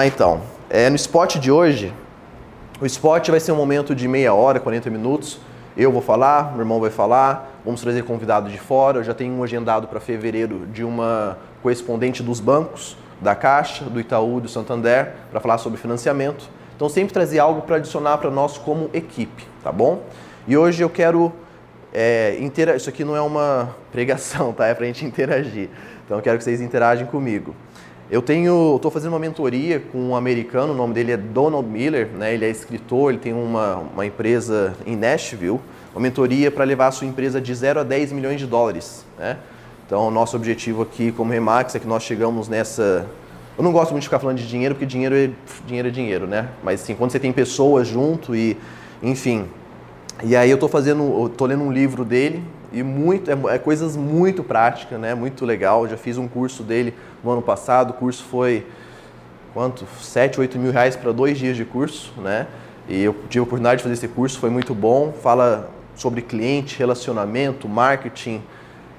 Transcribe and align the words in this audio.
lá 0.00 0.06
então. 0.06 0.40
É, 0.70 0.88
no 0.88 0.96
spot 0.96 1.36
de 1.36 1.50
hoje, 1.50 1.92
o 2.80 2.86
spot 2.86 3.28
vai 3.28 3.38
ser 3.38 3.52
um 3.52 3.56
momento 3.56 3.94
de 3.94 4.08
meia 4.08 4.32
hora, 4.32 4.58
40 4.58 4.88
minutos. 4.88 5.38
Eu 5.76 5.92
vou 5.92 6.00
falar, 6.00 6.52
meu 6.52 6.60
irmão 6.60 6.80
vai 6.80 6.90
falar, 6.90 7.60
vamos 7.64 7.82
trazer 7.82 8.02
convidado 8.04 8.48
de 8.48 8.58
fora. 8.58 8.98
Eu 8.98 9.04
já 9.04 9.12
tenho 9.12 9.34
um 9.34 9.42
agendado 9.42 9.88
para 9.88 10.00
fevereiro 10.00 10.66
de 10.72 10.82
uma 10.82 11.36
correspondente 11.62 12.22
dos 12.22 12.40
bancos, 12.40 12.96
da 13.20 13.34
Caixa, 13.34 13.84
do 13.84 14.00
Itaú, 14.00 14.40
do 14.40 14.48
Santander, 14.48 15.12
para 15.30 15.38
falar 15.38 15.58
sobre 15.58 15.78
financiamento. 15.78 16.48
Então 16.74 16.88
sempre 16.88 17.12
trazer 17.12 17.38
algo 17.38 17.60
para 17.60 17.76
adicionar 17.76 18.16
para 18.16 18.30
nós 18.30 18.56
como 18.56 18.88
equipe, 18.94 19.46
tá 19.62 19.70
bom? 19.70 20.02
E 20.48 20.56
hoje 20.56 20.82
eu 20.82 20.88
quero 20.88 21.30
é, 21.92 22.38
interagir. 22.40 22.80
Isso 22.80 22.88
aqui 22.88 23.04
não 23.04 23.14
é 23.14 23.20
uma 23.20 23.76
pregação, 23.92 24.50
tá? 24.56 24.66
É 24.66 24.72
para 24.72 24.84
a 24.84 24.86
gente 24.86 25.04
interagir. 25.04 25.68
Então 26.06 26.16
eu 26.16 26.22
quero 26.22 26.38
que 26.38 26.44
vocês 26.44 26.62
interagem 26.62 27.04
comigo. 27.06 27.54
Eu 28.10 28.20
tenho, 28.20 28.74
estou 28.76 28.90
fazendo 28.90 29.12
uma 29.12 29.18
mentoria 29.20 29.78
com 29.78 29.98
um 29.98 30.16
americano, 30.16 30.72
o 30.72 30.76
nome 30.76 30.92
dele 30.94 31.12
é 31.12 31.16
Donald 31.16 31.68
Miller, 31.68 32.08
né? 32.08 32.34
Ele 32.34 32.44
é 32.44 32.50
escritor, 32.50 33.12
ele 33.12 33.20
tem 33.20 33.32
uma, 33.32 33.76
uma 33.76 34.04
empresa 34.04 34.74
em 34.84 34.96
Nashville, 34.96 35.60
uma 35.94 36.00
mentoria 36.00 36.50
para 36.50 36.64
levar 36.64 36.88
a 36.88 36.90
sua 36.90 37.06
empresa 37.06 37.40
de 37.40 37.54
0 37.54 37.80
a 37.80 37.82
10 37.84 38.12
milhões 38.12 38.40
de 38.40 38.46
dólares, 38.46 39.04
né? 39.16 39.36
Então, 39.86 40.08
o 40.08 40.10
nosso 40.10 40.36
objetivo 40.36 40.82
aqui 40.82 41.12
como 41.12 41.32
Remax 41.32 41.74
é 41.76 41.78
que 41.78 41.86
nós 41.86 42.02
chegamos 42.02 42.48
nessa 42.48 43.06
eu 43.60 43.62
não 43.62 43.72
gosto 43.72 43.90
muito 43.90 44.00
de 44.00 44.08
ficar 44.08 44.18
falando 44.18 44.38
de 44.38 44.48
dinheiro, 44.48 44.74
porque 44.74 44.86
dinheiro 44.86 45.14
é 45.14 45.30
dinheiro, 45.66 45.88
é 45.88 45.90
dinheiro 45.90 46.26
né? 46.26 46.48
Mas 46.64 46.80
assim, 46.82 46.94
quando 46.94 47.10
você 47.10 47.18
tem 47.18 47.30
pessoas 47.30 47.86
junto 47.86 48.34
e, 48.34 48.56
enfim. 49.02 49.44
E 50.24 50.34
aí 50.34 50.48
eu 50.48 50.54
estou 50.54 50.66
fazendo, 50.66 51.28
tô 51.36 51.44
lendo 51.44 51.62
um 51.62 51.70
livro 51.70 52.02
dele, 52.02 52.42
e 52.72 52.82
muito, 52.82 53.30
é, 53.30 53.54
é, 53.54 53.58
coisas 53.58 53.96
muito 53.96 54.42
práticas, 54.42 54.98
né? 54.98 55.14
Muito 55.14 55.44
legal. 55.44 55.88
Já 55.88 55.96
fiz 55.96 56.18
um 56.18 56.28
curso 56.28 56.62
dele 56.62 56.94
no 57.22 57.30
ano 57.30 57.42
passado. 57.42 57.90
O 57.90 57.94
curso 57.94 58.24
foi 58.24 58.66
quanto? 59.52 59.84
7, 60.00 60.40
8 60.40 60.58
mil 60.58 60.72
reais 60.72 60.96
para 60.96 61.12
dois 61.12 61.38
dias 61.38 61.56
de 61.56 61.64
curso, 61.64 62.12
né? 62.20 62.46
E 62.88 63.02
eu 63.02 63.14
tive 63.28 63.40
a 63.40 63.42
oportunidade 63.42 63.78
de 63.78 63.82
fazer 63.82 63.94
esse 63.94 64.08
curso, 64.08 64.38
foi 64.38 64.50
muito 64.50 64.74
bom. 64.74 65.12
Fala 65.12 65.70
sobre 65.94 66.22
cliente, 66.22 66.78
relacionamento, 66.78 67.68
marketing, 67.68 68.42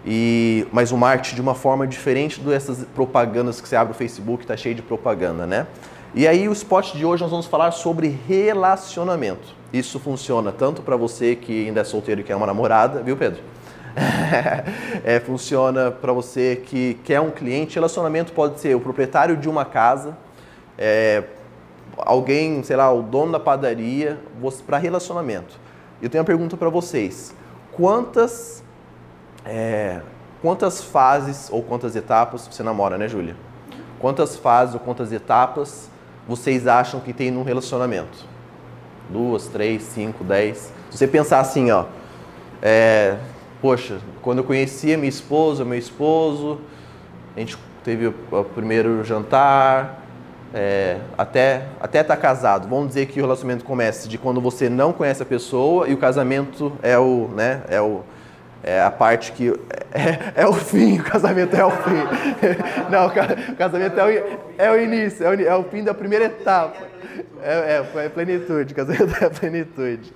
e 0.06 0.68
mas 0.72 0.92
o 0.92 0.98
marketing 0.98 1.36
de 1.36 1.42
uma 1.42 1.56
forma 1.56 1.88
diferente 1.88 2.40
dessas 2.40 2.86
propagandas 2.96 3.62
que 3.62 3.68
você 3.68 3.76
abre 3.76 3.94
o 3.94 3.96
Facebook, 3.96 4.44
está 4.44 4.56
cheio 4.56 4.76
de 4.76 4.82
propaganda, 4.82 5.46
né? 5.46 5.68
E 6.14 6.28
aí 6.28 6.50
o 6.50 6.52
spot 6.52 6.94
de 6.94 7.06
hoje 7.06 7.22
nós 7.24 7.32
vamos 7.32 7.46
falar 7.46 7.72
sobre 7.72 8.20
relacionamento. 8.28 9.56
Isso 9.72 9.98
funciona 10.00 10.52
tanto 10.52 10.82
para 10.82 10.98
você 10.98 11.36
que 11.36 11.68
ainda 11.68 11.82
é 11.82 11.84
solteiro 11.86 12.20
e 12.22 12.24
quer 12.24 12.36
uma 12.36 12.46
namorada, 12.46 13.02
viu, 13.02 13.16
Pedro? 13.16 13.42
é, 15.04 15.20
funciona 15.20 15.92
para 15.92 16.14
você 16.14 16.56
que 16.56 16.96
quer 17.04 17.20
um 17.20 17.32
cliente. 17.32 17.76
Relacionamento 17.76 18.32
pode 18.34 18.60
ser 18.60 18.76
o 18.76 18.80
proprietário 18.80 19.38
de 19.38 19.50
uma 19.50 19.66
casa, 19.66 20.18
é, 20.78 21.24
alguém, 21.98 22.64
sei 22.64 22.76
lá, 22.76 22.92
o 22.92 23.02
dono 23.02 23.32
da 23.32 23.40
padaria, 23.40 24.20
para 24.66 24.78
relacionamento. 24.78 25.60
Eu 26.02 26.10
tenho 26.10 26.22
uma 26.22 26.26
pergunta 26.26 26.58
para 26.58 26.70
vocês. 26.70 27.36
Quantas, 27.72 28.64
é, 29.46 30.02
quantas 30.42 30.84
fases 30.84 31.50
ou 31.52 31.62
quantas 31.62 31.96
etapas 31.96 32.48
você 32.48 32.64
namora, 32.64 32.98
né, 32.98 33.08
Júlia? 33.08 33.36
Quantas 34.00 34.36
fases 34.36 34.74
ou 34.74 34.80
quantas 34.80 35.12
etapas 35.12 35.90
vocês 36.28 36.68
acham 36.68 37.00
que 37.00 37.14
tem 37.14 37.30
num 37.30 37.44
relacionamento? 37.44 38.26
Duas, 39.10 39.48
três, 39.48 39.84
cinco, 39.84 40.24
dez? 40.24 40.72
Se 40.90 40.98
você 40.98 41.08
pensar 41.08 41.40
assim, 41.40 41.70
ó, 41.70 41.86
é, 42.62 43.18
poxa, 43.62 44.00
quando 44.22 44.40
eu 44.40 44.44
conheci 44.44 44.94
a 44.94 44.98
minha 44.98 45.10
esposa, 45.10 45.64
meu 45.64 45.78
esposo, 45.78 46.60
a 47.36 47.40
gente 47.40 47.58
teve 47.84 48.08
o 48.08 48.44
primeiro 48.56 49.04
jantar, 49.04 50.02
é, 50.54 50.98
até 51.18 51.68
até 51.80 52.02
estar 52.02 52.16
tá 52.16 52.22
casado. 52.22 52.68
Vamos 52.68 52.90
dizer 52.90 53.06
que 53.06 53.20
o 53.20 53.24
relacionamento 53.24 53.64
começa 53.64 54.10
de 54.10 54.18
quando 54.18 54.42
você 54.42 54.68
não 54.68 54.92
conhece 54.92 55.22
a 55.22 55.26
pessoa 55.26 55.88
e 55.88 55.94
o 55.94 55.98
casamento 55.98 56.74
é 56.82 56.98
o, 56.98 57.30
né, 57.36 57.62
é 57.70 57.80
o 57.80 58.02
é 58.64 58.80
a 58.80 58.92
parte 58.92 59.32
que 59.32 59.50
é, 59.92 60.42
é 60.44 60.48
o 60.48 60.54
fim, 60.54 61.00
o 61.00 61.04
casamento 61.04 61.56
é 61.56 61.66
o 61.66 61.72
fim. 61.72 62.04
Não, 62.92 63.08
o 63.08 63.56
casamento 63.56 64.00
é 64.00 64.06
o, 64.06 64.40
é 64.56 64.72
o 64.72 64.80
início, 64.80 65.26
é 65.26 65.30
o, 65.30 65.42
é 65.42 65.56
o 65.56 65.64
fim 65.64 65.84
da 65.84 65.96
primeira 65.96 66.26
etapa. 66.26 66.78
É, 67.42 67.84
é, 67.96 68.06
é 68.06 68.10
plenitude, 68.10 68.76
casamento 68.76 69.16
é 69.20 69.30
plenitude. 69.30 70.14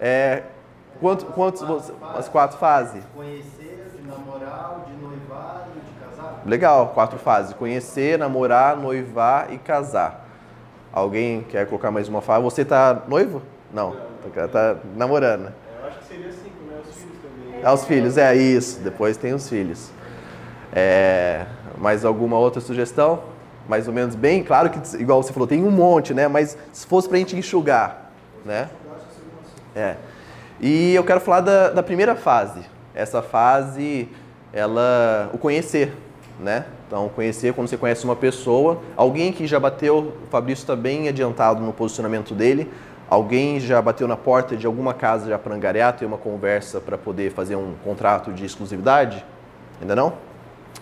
É, 0.00 0.42
Quanto, 1.00 1.26
quantos 1.26 1.62
você, 1.62 1.92
as 2.16 2.28
quatro 2.28 2.58
fases? 2.58 3.04
Conhecer, 3.14 3.92
de 3.96 4.06
namorar, 4.06 4.84
de 4.86 4.92
noivar 5.00 5.68
e 5.76 5.80
de 5.80 6.04
casar. 6.04 6.42
Legal, 6.44 6.88
quatro 6.88 7.18
fases. 7.18 7.52
Conhecer, 7.52 8.18
namorar, 8.18 8.76
noivar 8.76 9.52
e 9.52 9.58
casar. 9.58 10.26
Alguém 10.92 11.42
quer 11.42 11.66
colocar 11.66 11.90
mais 11.90 12.08
uma 12.08 12.20
fase? 12.20 12.42
Você 12.42 12.62
está 12.62 13.02
noivo? 13.06 13.42
Não, 13.72 13.94
está 14.26 14.48
tá 14.48 14.76
namorando. 14.96 15.46
É, 15.46 15.82
eu 15.82 15.88
acho 15.88 15.98
que 16.00 16.06
seria 16.06 16.32
cinco, 16.32 16.64
né? 16.68 16.80
Os 16.80 16.96
filhos 16.96 17.18
também. 17.22 17.62
É, 17.62 17.72
os 17.72 17.84
filhos, 17.84 18.18
é 18.18 18.34
isso. 18.34 18.80
Depois 18.80 19.16
tem 19.16 19.32
os 19.34 19.48
filhos. 19.48 19.90
É, 20.72 21.46
mais 21.76 22.04
alguma 22.04 22.38
outra 22.38 22.60
sugestão? 22.60 23.22
Mais 23.68 23.86
ou 23.86 23.94
menos 23.94 24.16
bem? 24.16 24.42
Claro 24.42 24.70
que, 24.70 24.96
igual 24.96 25.22
você 25.22 25.32
falou, 25.32 25.46
tem 25.46 25.62
um 25.62 25.70
monte, 25.70 26.12
né? 26.12 26.26
Mas 26.26 26.58
se 26.72 26.86
fosse 26.86 27.06
para 27.06 27.18
a 27.18 27.20
gente 27.20 27.36
enxugar, 27.36 28.10
né? 28.44 28.68
É. 29.76 29.96
E 30.60 30.94
eu 30.94 31.04
quero 31.04 31.20
falar 31.20 31.40
da, 31.40 31.70
da 31.70 31.82
primeira 31.82 32.16
fase. 32.16 32.60
Essa 32.94 33.22
fase, 33.22 34.08
ela, 34.52 35.30
o 35.32 35.38
conhecer, 35.38 35.92
né? 36.40 36.64
Então, 36.86 37.08
conhecer 37.10 37.54
quando 37.54 37.68
você 37.68 37.76
conhece 37.76 38.04
uma 38.04 38.16
pessoa, 38.16 38.80
alguém 38.96 39.32
que 39.32 39.46
já 39.46 39.60
bateu, 39.60 40.14
o 40.24 40.26
Fabrício 40.30 40.62
está 40.62 40.74
bem 40.74 41.08
adiantado 41.08 41.62
no 41.62 41.72
posicionamento 41.72 42.34
dele, 42.34 42.68
alguém 43.08 43.60
já 43.60 43.80
bateu 43.80 44.08
na 44.08 44.16
porta 44.16 44.56
de 44.56 44.66
alguma 44.66 44.92
casa 44.92 45.28
já 45.28 45.38
para 45.38 45.54
angariar, 45.54 45.92
ter 45.92 46.06
uma 46.06 46.18
conversa 46.18 46.80
para 46.80 46.98
poder 46.98 47.30
fazer 47.30 47.54
um 47.54 47.74
contrato 47.84 48.32
de 48.32 48.44
exclusividade? 48.44 49.24
Ainda 49.80 49.94
não? 49.94 50.14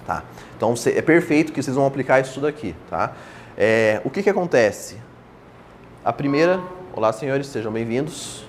Tá. 0.07 0.23
Então, 0.57 0.73
é 0.87 1.03
perfeito 1.03 1.53
que 1.53 1.63
vocês 1.63 1.77
vão 1.77 1.85
aplicar 1.85 2.21
isso 2.21 2.33
tudo 2.35 2.47
aqui, 2.47 2.75
tá? 2.89 3.13
É, 3.59 4.01
o 4.05 4.11
que 4.11 4.23
que 4.23 4.31
acontece? 4.31 4.97
A 6.03 6.13
primeira, 6.13 6.61
olá 6.95 7.13
senhores, 7.13 7.49
sejam 7.49 7.73
bem-vindos. 7.73 8.47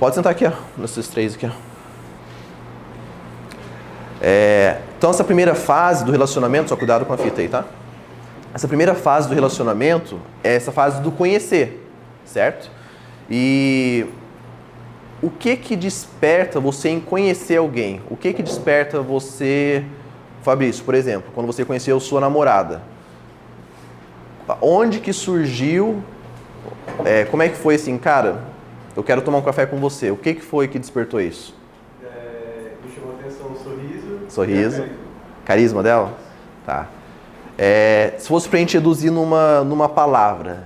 Pode 0.00 0.14
sentar 0.14 0.32
aqui, 0.32 0.46
ó, 0.46 0.52
nesses 0.78 1.08
três 1.08 1.34
aqui. 1.34 1.44
Ó. 1.44 1.50
É, 4.22 4.78
então, 4.96 5.10
essa 5.10 5.22
primeira 5.22 5.54
fase 5.54 6.06
do 6.06 6.10
relacionamento, 6.10 6.70
só 6.70 6.76
cuidado 6.76 7.04
com 7.04 7.12
a 7.12 7.18
fita 7.18 7.42
aí, 7.42 7.50
tá? 7.50 7.66
Essa 8.54 8.66
primeira 8.66 8.94
fase 8.94 9.28
do 9.28 9.34
relacionamento 9.34 10.18
é 10.42 10.54
essa 10.54 10.72
fase 10.72 11.02
do 11.02 11.12
conhecer, 11.12 11.86
certo? 12.24 12.70
E 13.30 14.06
o 15.22 15.28
que 15.28 15.54
que 15.54 15.76
desperta 15.76 16.58
você 16.58 16.88
em 16.88 16.98
conhecer 16.98 17.58
alguém? 17.58 18.00
O 18.08 18.16
que 18.16 18.32
que 18.32 18.42
desperta 18.42 19.02
você, 19.02 19.84
Fabrício, 20.40 20.82
por 20.82 20.94
exemplo, 20.94 21.30
quando 21.34 21.46
você 21.46 21.62
conheceu 21.62 22.00
sua 22.00 22.22
namorada? 22.22 22.80
Onde 24.62 24.98
que 24.98 25.12
surgiu? 25.12 26.02
É, 27.04 27.26
como 27.26 27.42
é 27.42 27.50
que 27.50 27.56
foi 27.56 27.74
assim, 27.74 27.98
cara? 27.98 28.48
Eu 28.96 29.04
quero 29.04 29.22
tomar 29.22 29.38
um 29.38 29.42
café 29.42 29.66
com 29.66 29.76
você. 29.76 30.10
O 30.10 30.16
que, 30.16 30.34
que 30.34 30.40
foi 30.42 30.66
que 30.66 30.78
despertou 30.78 31.20
isso? 31.20 31.54
É, 32.02 32.72
me 32.84 32.92
chamou 32.92 33.12
a 33.12 33.20
atenção 33.20 33.52
o 33.52 33.56
sorriso. 33.56 34.20
Sorriso. 34.28 34.82
Carisma. 34.82 34.98
carisma 35.44 35.82
dela? 35.82 36.18
Tá. 36.66 36.88
É, 37.56 38.14
se 38.18 38.26
fosse 38.26 38.48
para 38.48 38.56
a 38.56 38.60
gente 38.60 38.74
reduzir 38.74 39.10
numa, 39.10 39.62
numa 39.62 39.88
palavra, 39.88 40.64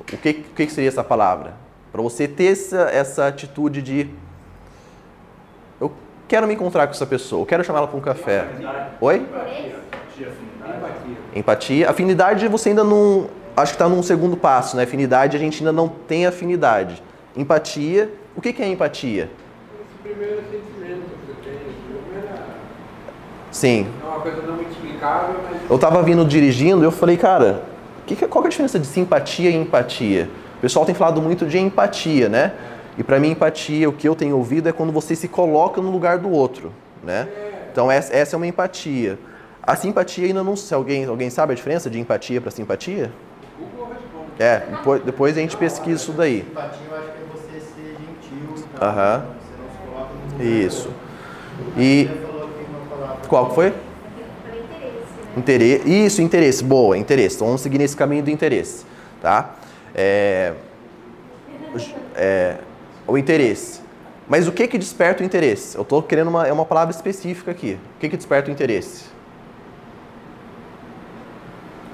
o 0.00 0.04
que, 0.04 0.30
o 0.30 0.54
que 0.54 0.70
seria 0.70 0.88
essa 0.88 1.04
palavra? 1.04 1.54
Para 1.92 2.00
você 2.00 2.28
ter 2.28 2.52
essa, 2.52 2.82
essa 2.90 3.26
atitude 3.26 3.82
de 3.82 4.08
eu 5.80 5.92
quero 6.26 6.46
me 6.46 6.54
encontrar 6.54 6.86
com 6.86 6.92
essa 6.92 7.06
pessoa, 7.06 7.42
eu 7.42 7.46
quero 7.46 7.64
chamar 7.64 7.80
ela 7.80 7.88
para 7.88 7.98
um 7.98 8.00
café. 8.00 8.40
Afinidade. 8.40 8.90
Oi? 9.00 9.16
Empatia. 9.16 9.76
Empatia. 10.16 11.16
Empatia. 11.34 11.90
Afinidade 11.90 12.48
você 12.48 12.70
ainda 12.70 12.84
não. 12.84 13.28
Acho 13.56 13.72
que 13.72 13.76
está 13.76 13.88
num 13.88 14.02
segundo 14.02 14.36
passo, 14.36 14.76
né? 14.76 14.84
Afinidade 14.84 15.36
a 15.36 15.40
gente 15.40 15.58
ainda 15.58 15.72
não 15.72 15.88
tem 15.88 16.26
afinidade. 16.26 17.02
Empatia. 17.38 18.10
O 18.36 18.40
que, 18.40 18.52
que 18.52 18.62
é 18.62 18.68
empatia? 18.68 19.30
Esse 19.80 20.02
primeiro 20.02 20.42
sentimento 20.50 21.02
que 21.04 21.26
você 21.26 21.50
tem, 21.50 21.58
primeira... 22.02 22.34
Sim. 23.52 23.86
É 24.02 24.06
uma 24.06 24.20
coisa 24.20 24.42
não 24.42 24.56
muito 24.56 24.72
explicável, 24.72 25.36
mas... 25.48 25.70
Eu 25.70 25.76
estava 25.76 26.02
vindo 26.02 26.24
dirigindo 26.24 26.82
e 26.82 26.84
eu 26.84 26.90
falei, 26.90 27.16
cara, 27.16 27.62
que 28.06 28.16
que, 28.16 28.26
qual 28.26 28.42
que 28.42 28.46
é 28.46 28.48
a 28.48 28.50
diferença 28.50 28.78
de 28.78 28.86
simpatia 28.86 29.50
e 29.50 29.54
empatia? 29.54 30.28
O 30.56 30.60
pessoal 30.60 30.84
tem 30.84 30.94
falado 30.94 31.22
muito 31.22 31.46
de 31.46 31.58
empatia, 31.58 32.28
né? 32.28 32.52
E 32.98 33.04
para 33.04 33.20
mim, 33.20 33.30
empatia, 33.30 33.88
o 33.88 33.92
que 33.92 34.08
eu 34.08 34.16
tenho 34.16 34.36
ouvido 34.36 34.68
é 34.68 34.72
quando 34.72 34.92
você 34.92 35.14
se 35.14 35.28
coloca 35.28 35.80
no 35.80 35.90
lugar 35.90 36.18
do 36.18 36.28
outro, 36.28 36.72
né? 37.04 37.28
Então, 37.70 37.88
essa, 37.88 38.12
essa 38.12 38.34
é 38.34 38.36
uma 38.36 38.48
empatia. 38.48 39.16
A 39.62 39.76
simpatia 39.76 40.26
ainda 40.26 40.42
não 40.42 40.56
sei. 40.56 40.74
Alguém, 40.74 41.04
alguém 41.04 41.30
sabe 41.30 41.52
a 41.52 41.54
diferença 41.54 41.88
de 41.88 42.00
empatia 42.00 42.40
para 42.40 42.50
simpatia? 42.50 43.12
É, 44.38 44.60
depois, 44.60 45.02
depois 45.02 45.36
a 45.36 45.40
gente 45.40 45.56
pesquisa 45.56 45.96
isso 45.96 46.12
daí. 46.12 46.42
Simpatia, 46.42 46.78
eu 46.90 46.96
acho 46.96 47.06
que 47.06 47.18
é 47.18 47.24
você 47.32 47.60
ser 47.60 47.96
gentil. 47.98 48.54
Tá? 48.54 48.67
Aham. 48.80 49.24
Lugar. 50.38 50.46
Isso. 50.46 50.90
E 51.76 52.08
qual 53.28 53.48
que 53.48 53.54
foi? 53.54 53.74
Interesse. 55.36 55.88
Isso, 55.88 56.22
interesse. 56.22 56.64
Boa, 56.64 56.96
interesse. 56.96 57.36
Então 57.36 57.46
vamos 57.46 57.60
seguir 57.60 57.78
nesse 57.78 57.96
caminho 57.96 58.22
do 58.22 58.30
interesse, 58.30 58.84
tá? 59.20 59.54
É, 59.94 60.52
é, 62.14 62.56
o 63.06 63.16
interesse. 63.16 63.80
Mas 64.28 64.46
o 64.46 64.52
que 64.52 64.68
que 64.68 64.78
desperta 64.78 65.22
o 65.22 65.26
interesse? 65.26 65.76
Eu 65.76 65.82
estou 65.82 66.02
querendo 66.02 66.28
uma, 66.28 66.46
é 66.46 66.52
uma 66.52 66.66
palavra 66.66 66.94
específica 66.94 67.50
aqui. 67.50 67.78
O 67.96 68.00
que 68.00 68.08
que 68.08 68.16
desperta 68.16 68.50
o 68.50 68.52
interesse? 68.52 69.04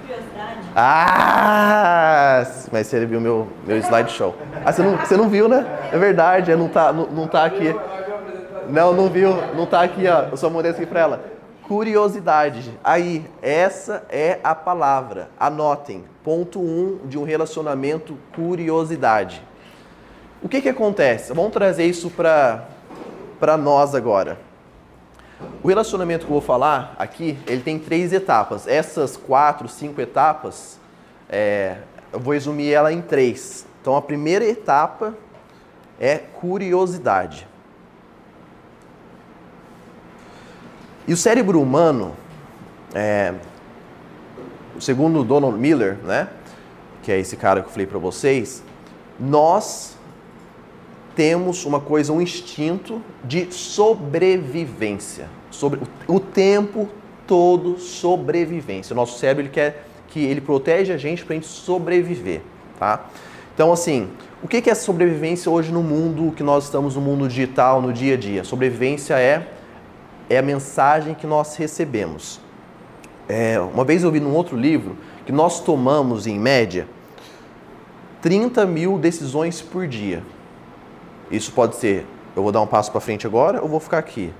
Curiosidade. 0.04 0.60
Ah! 0.76 2.46
Mas 2.70 2.86
você 2.86 3.06
viu 3.06 3.20
meu, 3.20 3.48
meu 3.66 3.78
slideshow. 3.78 4.34
Ah, 4.64 4.70
você 4.70 4.82
não, 4.82 4.96
você 4.98 5.16
não 5.16 5.28
viu, 5.30 5.48
né? 5.48 5.66
É 5.90 5.98
verdade, 5.98 6.52
é, 6.52 6.56
não 6.56 6.68
tá, 6.68 6.92
não, 6.92 7.06
não 7.06 7.26
tá 7.26 7.44
aqui. 7.44 7.74
Não, 8.68 8.92
não 8.92 9.08
viu, 9.08 9.30
não 9.54 9.64
tá 9.64 9.82
aqui, 9.82 10.06
ó. 10.06 10.24
Eu 10.30 10.36
só 10.36 10.50
mandei 10.50 10.72
isso 10.72 10.80
aqui 10.80 10.90
pra 10.90 11.00
ela. 11.00 11.24
Curiosidade. 11.62 12.78
Aí, 12.84 13.24
essa 13.40 14.04
é 14.10 14.38
a 14.44 14.54
palavra. 14.54 15.30
Anotem. 15.40 16.04
Ponto 16.22 16.60
1 16.60 16.62
um 16.62 17.06
de 17.06 17.18
um 17.18 17.24
relacionamento, 17.24 18.18
curiosidade. 18.34 19.42
O 20.42 20.48
que 20.48 20.60
que 20.60 20.68
acontece? 20.68 21.32
Vamos 21.32 21.52
trazer 21.52 21.84
isso 21.84 22.10
para 22.10 23.56
nós 23.56 23.94
agora. 23.94 24.38
O 25.62 25.69
relacionamento 25.69 26.26
que 26.26 26.31
eu 26.31 26.35
vou 26.35 26.41
falar 26.41 26.94
aqui, 26.99 27.38
ele 27.46 27.62
tem 27.62 27.79
três 27.79 28.12
etapas. 28.12 28.67
Essas 28.67 29.17
quatro, 29.17 29.69
cinco 29.69 30.00
etapas, 30.00 30.79
é, 31.29 31.79
eu 32.12 32.20
vou 32.20 32.35
resumir 32.35 32.73
ela 32.73 32.93
em 32.93 33.00
três. 33.00 33.67
Então, 33.81 33.96
a 33.96 34.02
primeira 34.02 34.44
etapa 34.44 35.14
é 36.00 36.19
curiosidade. 36.19 37.46
E 41.06 41.12
o 41.12 41.17
cérebro 41.17 41.61
humano, 41.61 42.14
é, 42.94 43.35
segundo 44.81 45.23
Donald 45.23 45.58
Miller, 45.58 45.99
né, 46.02 46.29
que 47.02 47.12
é 47.12 47.19
esse 47.19 47.37
cara 47.37 47.61
que 47.61 47.69
eu 47.69 47.73
falei 47.73 47.87
para 47.87 47.99
vocês, 47.99 48.62
nós 49.20 49.99
temos 51.14 51.64
uma 51.64 51.81
coisa, 51.81 52.12
um 52.12 52.20
instinto 52.20 53.00
de 53.22 53.52
sobrevivência. 53.52 55.28
Sobre, 55.50 55.81
o 56.08 56.19
tempo 56.19 56.88
todo 57.26 57.78
sobrevivência. 57.78 58.93
O 58.93 58.96
nosso 58.96 59.19
cérebro 59.19 59.43
ele 59.43 59.50
quer 59.50 59.87
que 60.08 60.20
ele 60.20 60.40
protege 60.40 60.93
a 60.93 60.96
gente 60.96 61.25
para 61.25 61.34
a 61.34 61.37
gente 61.37 61.49
sobreviver, 61.49 62.43
tá? 62.78 63.06
Então, 63.55 63.72
assim, 63.72 64.08
o 64.43 64.49
que 64.49 64.69
é 64.69 64.75
sobrevivência 64.75 65.50
hoje 65.50 65.72
no 65.72 65.82
mundo 65.82 66.32
que 66.32 66.43
nós 66.43 66.64
estamos 66.64 66.96
no 66.96 67.00
mundo 67.00 67.28
digital, 67.28 67.81
no 67.81 67.93
dia 67.93 68.14
a 68.14 68.17
dia? 68.17 68.44
Sobrevivência 68.44 69.19
é 69.19 69.49
é 70.28 70.38
a 70.38 70.43
mensagem 70.43 71.14
que 71.14 71.26
nós 71.26 71.56
recebemos. 71.56 72.40
É, 73.28 73.58
uma 73.58 73.84
vez 73.84 74.02
eu 74.02 74.10
vi 74.10 74.20
num 74.20 74.34
outro 74.34 74.56
livro 74.56 74.96
que 75.25 75.32
nós 75.32 75.60
tomamos, 75.60 76.26
em 76.26 76.38
média, 76.38 76.87
30 78.20 78.67
mil 78.67 78.99
decisões 78.99 79.60
por 79.60 79.87
dia. 79.87 80.22
Isso 81.34 81.50
pode 81.50 81.76
ser, 81.76 82.06
eu 82.36 82.42
vou 82.42 82.52
dar 82.52 82.60
um 82.60 82.66
passo 82.66 82.92
para 82.92 83.00
frente 83.00 83.26
agora 83.26 83.60
ou 83.60 83.69
vou 83.69 83.81
ficar 83.81 83.98
aqui? 83.98 84.32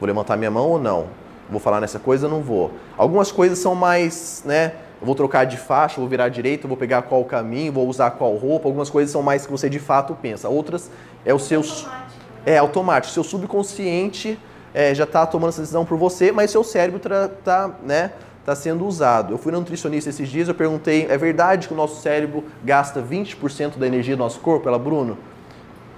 Vou 0.00 0.06
levantar 0.06 0.36
minha 0.36 0.50
mão 0.50 0.68
ou 0.68 0.80
não? 0.80 1.06
Vou 1.48 1.60
falar 1.60 1.80
nessa 1.80 1.98
coisa 1.98 2.26
ou 2.26 2.32
não 2.32 2.42
vou? 2.42 2.72
Algumas 2.98 3.30
coisas 3.30 3.58
são 3.58 3.74
mais, 3.74 4.42
né? 4.44 4.72
Eu 5.00 5.06
vou 5.06 5.14
trocar 5.14 5.44
de 5.44 5.56
faixa, 5.56 6.00
vou 6.00 6.08
virar 6.08 6.24
à 6.24 6.28
direita, 6.28 6.66
vou 6.66 6.76
pegar 6.76 7.02
qual 7.02 7.24
caminho, 7.24 7.72
vou 7.72 7.86
usar 7.86 8.10
qual 8.12 8.34
roupa. 8.34 8.66
Algumas 8.66 8.90
coisas 8.90 9.12
são 9.12 9.22
mais 9.22 9.44
que 9.44 9.52
você 9.52 9.68
de 9.68 9.78
fato 9.78 10.16
pensa. 10.20 10.48
Outras 10.48 10.90
é 11.24 11.32
o 11.32 11.38
seu... 11.38 11.60
Automático. 11.60 12.24
É 12.46 12.58
automático. 12.58 13.12
Seu 13.12 13.22
subconsciente 13.22 14.38
é, 14.72 14.94
já 14.94 15.04
está 15.04 15.26
tomando 15.26 15.50
essa 15.50 15.60
decisão 15.60 15.84
por 15.84 15.96
você, 15.96 16.32
mas 16.32 16.50
seu 16.50 16.64
cérebro 16.64 16.96
está 16.96 17.70
né, 17.82 18.12
tá 18.44 18.56
sendo 18.56 18.86
usado. 18.86 19.34
Eu 19.34 19.38
fui 19.38 19.52
no 19.52 19.60
nutricionista 19.60 20.10
esses 20.10 20.28
dias, 20.28 20.48
eu 20.48 20.54
perguntei, 20.54 21.06
é 21.08 21.16
verdade 21.16 21.68
que 21.68 21.74
o 21.74 21.76
nosso 21.76 22.00
cérebro 22.00 22.44
gasta 22.64 23.00
20% 23.00 23.76
da 23.76 23.86
energia 23.86 24.16
do 24.16 24.20
nosso 24.20 24.40
corpo? 24.40 24.68
Ela, 24.68 24.78
Bruno, 24.78 25.18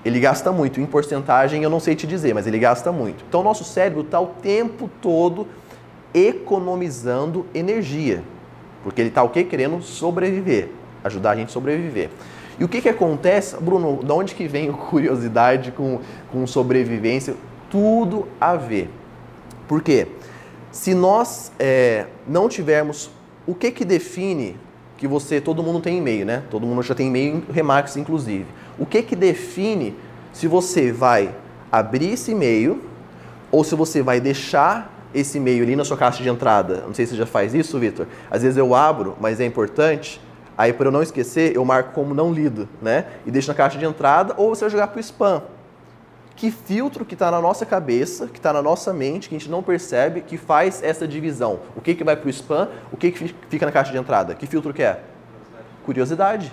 ele 0.04 0.20
gasta 0.20 0.52
muito. 0.52 0.80
Em 0.80 0.86
porcentagem 0.86 1.62
eu 1.62 1.70
não 1.70 1.80
sei 1.80 1.94
te 1.94 2.06
dizer, 2.06 2.34
mas 2.34 2.46
ele 2.46 2.58
gasta 2.58 2.92
muito. 2.92 3.24
Então 3.28 3.42
nosso 3.42 3.64
cérebro 3.64 4.02
está 4.02 4.20
o 4.20 4.26
tempo 4.26 4.90
todo 5.00 5.46
economizando 6.14 7.46
energia. 7.54 8.22
Porque 8.82 9.00
ele 9.00 9.08
está 9.08 9.22
o 9.22 9.28
quê? 9.28 9.44
Querendo 9.44 9.82
sobreviver. 9.82 10.68
Ajudar 11.04 11.32
a 11.32 11.36
gente 11.36 11.48
a 11.48 11.52
sobreviver. 11.52 12.08
E 12.58 12.64
o 12.64 12.68
que, 12.68 12.80
que 12.80 12.88
acontece? 12.88 13.56
Bruno, 13.56 14.00
de 14.02 14.12
onde 14.12 14.34
que 14.34 14.48
vem 14.48 14.72
curiosidade 14.72 15.72
com, 15.72 16.00
com 16.32 16.46
sobrevivência? 16.46 17.34
Tudo 17.70 18.28
a 18.40 18.56
ver. 18.56 18.88
Por 19.68 19.82
quê? 19.82 20.06
Se 20.70 20.94
nós 20.94 21.52
é, 21.58 22.06
não 22.26 22.48
tivermos... 22.48 23.10
O 23.46 23.54
que 23.54 23.70
que 23.70 23.84
define 23.84 24.56
que 24.96 25.06
você... 25.06 25.40
Todo 25.40 25.62
mundo 25.62 25.80
tem 25.80 25.98
e-mail, 25.98 26.24
né? 26.24 26.42
Todo 26.50 26.66
mundo 26.66 26.82
já 26.82 26.94
tem 26.94 27.08
e-mail, 27.08 27.42
Remax 27.52 27.96
inclusive. 27.96 28.46
O 28.78 28.84
que 28.86 29.02
que 29.02 29.16
define 29.16 29.96
se 30.32 30.46
você 30.46 30.92
vai 30.92 31.34
abrir 31.70 32.12
esse 32.12 32.32
e-mail 32.32 32.82
ou 33.50 33.64
se 33.64 33.74
você 33.74 34.02
vai 34.02 34.20
deixar 34.20 34.92
esse 35.14 35.38
e-mail 35.38 35.62
ali 35.62 35.76
na 35.76 35.84
sua 35.84 35.96
caixa 35.96 36.22
de 36.22 36.28
entrada. 36.28 36.82
Não 36.86 36.92
sei 36.92 37.06
se 37.06 37.12
você 37.12 37.18
já 37.18 37.26
faz 37.26 37.54
isso, 37.54 37.78
Vitor. 37.78 38.06
Às 38.30 38.42
vezes 38.42 38.58
eu 38.58 38.74
abro, 38.74 39.16
mas 39.20 39.40
é 39.40 39.46
importante. 39.46 40.20
Aí, 40.58 40.72
para 40.72 40.88
eu 40.88 40.92
não 40.92 41.02
esquecer, 41.02 41.54
eu 41.54 41.64
marco 41.64 41.92
como 41.92 42.14
não 42.14 42.32
lido, 42.32 42.68
né? 42.80 43.06
E 43.26 43.30
deixo 43.30 43.48
na 43.48 43.54
caixa 43.54 43.78
de 43.78 43.84
entrada 43.84 44.34
ou 44.36 44.54
você 44.54 44.64
vai 44.64 44.70
jogar 44.70 44.88
para 44.88 44.98
o 44.98 45.00
spam. 45.00 45.42
Que 46.34 46.50
filtro 46.50 47.04
que 47.04 47.14
está 47.14 47.30
na 47.30 47.40
nossa 47.40 47.64
cabeça, 47.64 48.26
que 48.26 48.38
está 48.38 48.52
na 48.52 48.60
nossa 48.60 48.92
mente, 48.92 49.28
que 49.28 49.34
a 49.34 49.38
gente 49.38 49.50
não 49.50 49.62
percebe, 49.62 50.20
que 50.20 50.36
faz 50.36 50.82
essa 50.82 51.08
divisão? 51.08 51.60
O 51.74 51.80
que, 51.80 51.94
que 51.94 52.04
vai 52.04 52.14
para 52.14 52.26
o 52.26 52.30
spam, 52.30 52.68
o 52.92 52.96
que, 52.96 53.10
que 53.10 53.34
fica 53.48 53.64
na 53.64 53.72
caixa 53.72 53.90
de 53.90 53.96
entrada? 53.96 54.34
Que 54.34 54.46
filtro 54.46 54.72
que 54.74 54.82
é? 54.82 55.00
Curiosidade. 55.84 56.52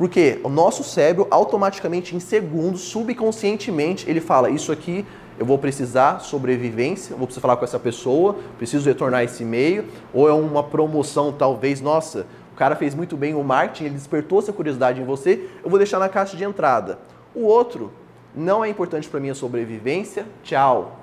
Porque 0.00 0.40
o 0.42 0.48
nosso 0.48 0.82
cérebro, 0.82 1.26
automaticamente, 1.30 2.16
em 2.16 2.20
segundos, 2.20 2.80
subconscientemente, 2.80 4.08
ele 4.08 4.18
fala: 4.18 4.48
Isso 4.48 4.72
aqui 4.72 5.04
eu 5.38 5.44
vou 5.44 5.58
precisar 5.58 6.20
sobrevivência, 6.20 7.14
vou 7.14 7.26
precisar 7.26 7.42
falar 7.42 7.58
com 7.58 7.66
essa 7.66 7.78
pessoa, 7.78 8.34
preciso 8.56 8.88
retornar 8.88 9.24
esse 9.24 9.42
e-mail, 9.42 9.84
ou 10.14 10.26
é 10.26 10.32
uma 10.32 10.62
promoção, 10.62 11.30
talvez, 11.30 11.82
nossa, 11.82 12.26
o 12.50 12.56
cara 12.56 12.76
fez 12.76 12.94
muito 12.94 13.14
bem 13.14 13.34
o 13.34 13.44
marketing, 13.44 13.84
ele 13.84 13.94
despertou 13.94 14.38
essa 14.38 14.54
curiosidade 14.54 15.02
em 15.02 15.04
você, 15.04 15.50
eu 15.62 15.68
vou 15.68 15.78
deixar 15.78 15.98
na 15.98 16.08
caixa 16.08 16.34
de 16.34 16.44
entrada. 16.44 16.98
O 17.34 17.44
outro, 17.44 17.92
não 18.34 18.64
é 18.64 18.70
importante 18.70 19.06
para 19.06 19.20
mim 19.20 19.28
a 19.28 19.34
sobrevivência, 19.34 20.24
tchau. 20.42 20.98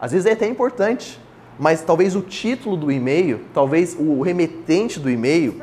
Às 0.00 0.10
vezes 0.10 0.26
é 0.26 0.32
até 0.32 0.48
importante, 0.48 1.20
mas 1.56 1.82
talvez 1.82 2.16
o 2.16 2.20
título 2.20 2.76
do 2.76 2.90
e-mail, 2.90 3.42
talvez 3.54 3.94
o 3.96 4.22
remetente 4.22 4.98
do 4.98 5.08
e-mail. 5.08 5.62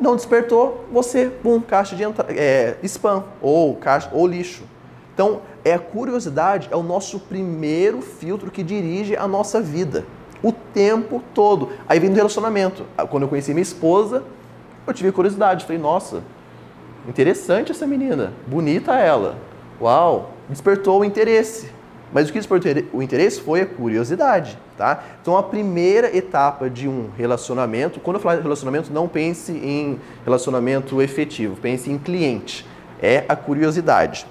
Não 0.00 0.16
despertou, 0.16 0.84
você, 0.92 1.26
pum, 1.26 1.60
caixa 1.60 1.94
de 1.96 2.02
entrada, 2.02 2.32
é, 2.32 2.76
spam 2.82 3.24
ou 3.40 3.76
caixa 3.76 4.10
ou 4.12 4.26
lixo. 4.26 4.64
Então, 5.12 5.42
é 5.64 5.74
a 5.74 5.78
curiosidade 5.78 6.68
é 6.70 6.76
o 6.76 6.82
nosso 6.82 7.20
primeiro 7.20 8.02
filtro 8.02 8.50
que 8.50 8.62
dirige 8.62 9.16
a 9.16 9.26
nossa 9.28 9.60
vida 9.60 10.04
o 10.42 10.52
tempo 10.52 11.22
todo. 11.32 11.70
Aí 11.88 11.98
vem 11.98 12.10
do 12.10 12.16
relacionamento. 12.16 12.84
Quando 13.08 13.22
eu 13.22 13.28
conheci 13.28 13.52
minha 13.52 13.62
esposa, 13.62 14.22
eu 14.86 14.92
tive 14.92 15.10
curiosidade, 15.10 15.64
falei: 15.64 15.80
"Nossa, 15.80 16.22
interessante 17.08 17.72
essa 17.72 17.86
menina, 17.86 18.34
bonita 18.46 18.92
ela. 18.98 19.38
Uau, 19.80 20.32
despertou 20.48 21.00
o 21.00 21.04
interesse. 21.04 21.70
Mas 22.14 22.28
o 22.28 22.32
que 22.32 22.38
despertou 22.38 22.72
o 22.92 23.02
interesse 23.02 23.40
foi 23.40 23.62
a 23.62 23.66
curiosidade, 23.66 24.56
tá? 24.78 25.02
Então 25.20 25.36
a 25.36 25.42
primeira 25.42 26.16
etapa 26.16 26.70
de 26.70 26.88
um 26.88 27.08
relacionamento, 27.18 27.98
quando 27.98 28.16
eu 28.16 28.22
falar 28.22 28.40
relacionamento, 28.40 28.92
não 28.92 29.08
pense 29.08 29.50
em 29.50 29.98
relacionamento 30.24 31.02
efetivo, 31.02 31.56
pense 31.56 31.90
em 31.90 31.98
cliente. 31.98 32.64
É 33.02 33.24
a 33.28 33.34
curiosidade. 33.34 34.26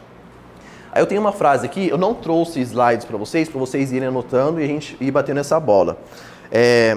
Aí 0.93 1.01
eu 1.01 1.05
tenho 1.05 1.19
uma 1.19 1.33
frase 1.33 1.65
aqui, 1.65 1.89
eu 1.89 1.97
não 1.97 2.13
trouxe 2.13 2.61
slides 2.61 3.05
para 3.05 3.17
vocês, 3.17 3.49
para 3.49 3.59
vocês 3.59 3.91
irem 3.91 4.07
anotando 4.07 4.61
e 4.61 4.63
a 4.63 4.67
gente 4.67 4.95
ir 5.01 5.11
batendo 5.11 5.41
essa 5.41 5.59
bola. 5.59 5.97
É, 6.49 6.95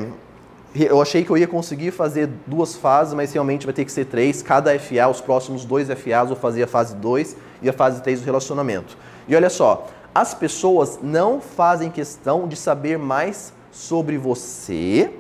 eu 0.73 1.03
achei 1.03 1.25
que 1.25 1.31
eu 1.31 1.37
ia 1.37 1.49
conseguir 1.49 1.91
fazer 1.91 2.29
duas 2.47 2.77
fases, 2.77 3.13
mas 3.13 3.33
realmente 3.33 3.67
vai 3.67 3.73
ter 3.73 3.85
que 3.85 3.91
ser 3.91 4.05
três. 4.05 4.41
Cada 4.41 4.79
FA, 4.79 5.09
os 5.11 5.21
próximos 5.21 5.65
dois 5.65 5.89
FAs, 5.89 5.99
eu 6.07 6.27
vou 6.27 6.37
fazer 6.37 6.63
a 6.63 6.67
fase 6.69 6.95
2 6.95 7.37
e 7.63 7.69
a 7.69 7.73
fase 7.73 8.01
3 8.03 8.21
do 8.21 8.25
relacionamento. 8.25 8.97
E 9.27 9.35
olha 9.35 9.51
só, 9.51 9.89
as 10.17 10.33
pessoas 10.33 10.99
não 11.03 11.43
fazem 11.43 11.91
questão 11.91 12.49
de 12.49 12.57
saber 12.57 12.97
mais 12.97 13.53
sobre 13.71 14.17
você, 14.17 15.13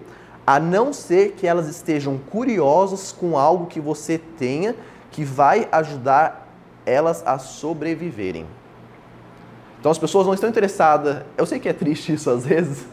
a 0.46 0.58
não 0.58 0.90
ser 0.90 1.32
que 1.32 1.46
elas 1.46 1.68
estejam 1.68 2.16
curiosas 2.16 3.12
com 3.12 3.36
algo 3.36 3.66
que 3.66 3.78
você 3.78 4.16
tenha 4.16 4.74
que 5.10 5.22
vai 5.22 5.68
ajudar 5.70 6.48
elas 6.86 7.22
a 7.26 7.38
sobreviverem. 7.38 8.46
Então 9.78 9.92
as 9.92 9.98
pessoas 9.98 10.26
não 10.26 10.32
estão 10.32 10.48
interessadas, 10.48 11.24
eu 11.36 11.44
sei 11.44 11.58
que 11.58 11.68
é 11.68 11.74
triste 11.74 12.14
isso 12.14 12.30
às 12.30 12.46
vezes, 12.46 12.86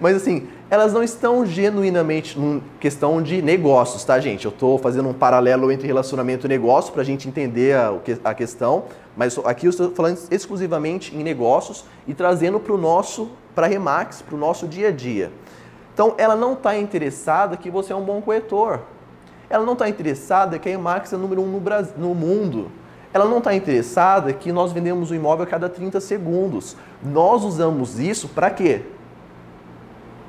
mas 0.00 0.16
assim, 0.16 0.48
elas 0.70 0.94
não 0.94 1.02
estão 1.02 1.44
genuinamente 1.44 2.38
em 2.38 2.62
questão 2.80 3.20
de 3.20 3.42
negócios, 3.42 4.02
tá, 4.02 4.18
gente? 4.18 4.46
Eu 4.46 4.50
estou 4.50 4.78
fazendo 4.78 5.10
um 5.10 5.12
paralelo 5.12 5.70
entre 5.70 5.86
relacionamento 5.86 6.46
e 6.46 6.48
negócio 6.48 6.90
para 6.90 7.02
a 7.02 7.04
gente 7.04 7.28
entender 7.28 7.76
a, 7.76 7.92
a 8.24 8.32
questão, 8.32 8.84
mas 9.20 9.38
aqui 9.44 9.66
eu 9.66 9.70
estou 9.70 9.90
falando 9.90 10.18
exclusivamente 10.30 11.14
em 11.14 11.22
negócios 11.22 11.84
e 12.08 12.14
trazendo 12.14 12.58
para 12.58 12.72
o 12.72 12.78
nosso, 12.78 13.28
para 13.54 13.66
a 13.66 13.68
Remax, 13.68 14.22
para 14.22 14.34
o 14.34 14.38
nosso 14.38 14.66
dia 14.66 14.88
a 14.88 14.90
dia. 14.90 15.30
Então, 15.92 16.14
ela 16.16 16.34
não 16.34 16.54
está 16.54 16.78
interessada 16.78 17.54
que 17.54 17.70
você 17.70 17.92
é 17.92 17.96
um 17.96 18.02
bom 18.02 18.22
corretor. 18.22 18.80
Ela 19.50 19.66
não 19.66 19.74
está 19.74 19.90
interessada 19.90 20.58
que 20.58 20.70
a 20.70 20.72
Emax 20.72 21.12
é 21.12 21.18
número 21.18 21.42
um 21.42 21.46
no, 21.48 21.60
Brasil, 21.60 21.92
no 21.98 22.14
mundo. 22.14 22.70
Ela 23.12 23.26
não 23.26 23.36
está 23.36 23.54
interessada 23.54 24.32
que 24.32 24.50
nós 24.50 24.72
vendemos 24.72 25.10
o 25.10 25.14
imóvel 25.14 25.44
a 25.44 25.46
cada 25.46 25.68
30 25.68 26.00
segundos. 26.00 26.74
Nós 27.02 27.44
usamos 27.44 27.98
isso 27.98 28.26
para 28.26 28.48
quê? 28.48 28.80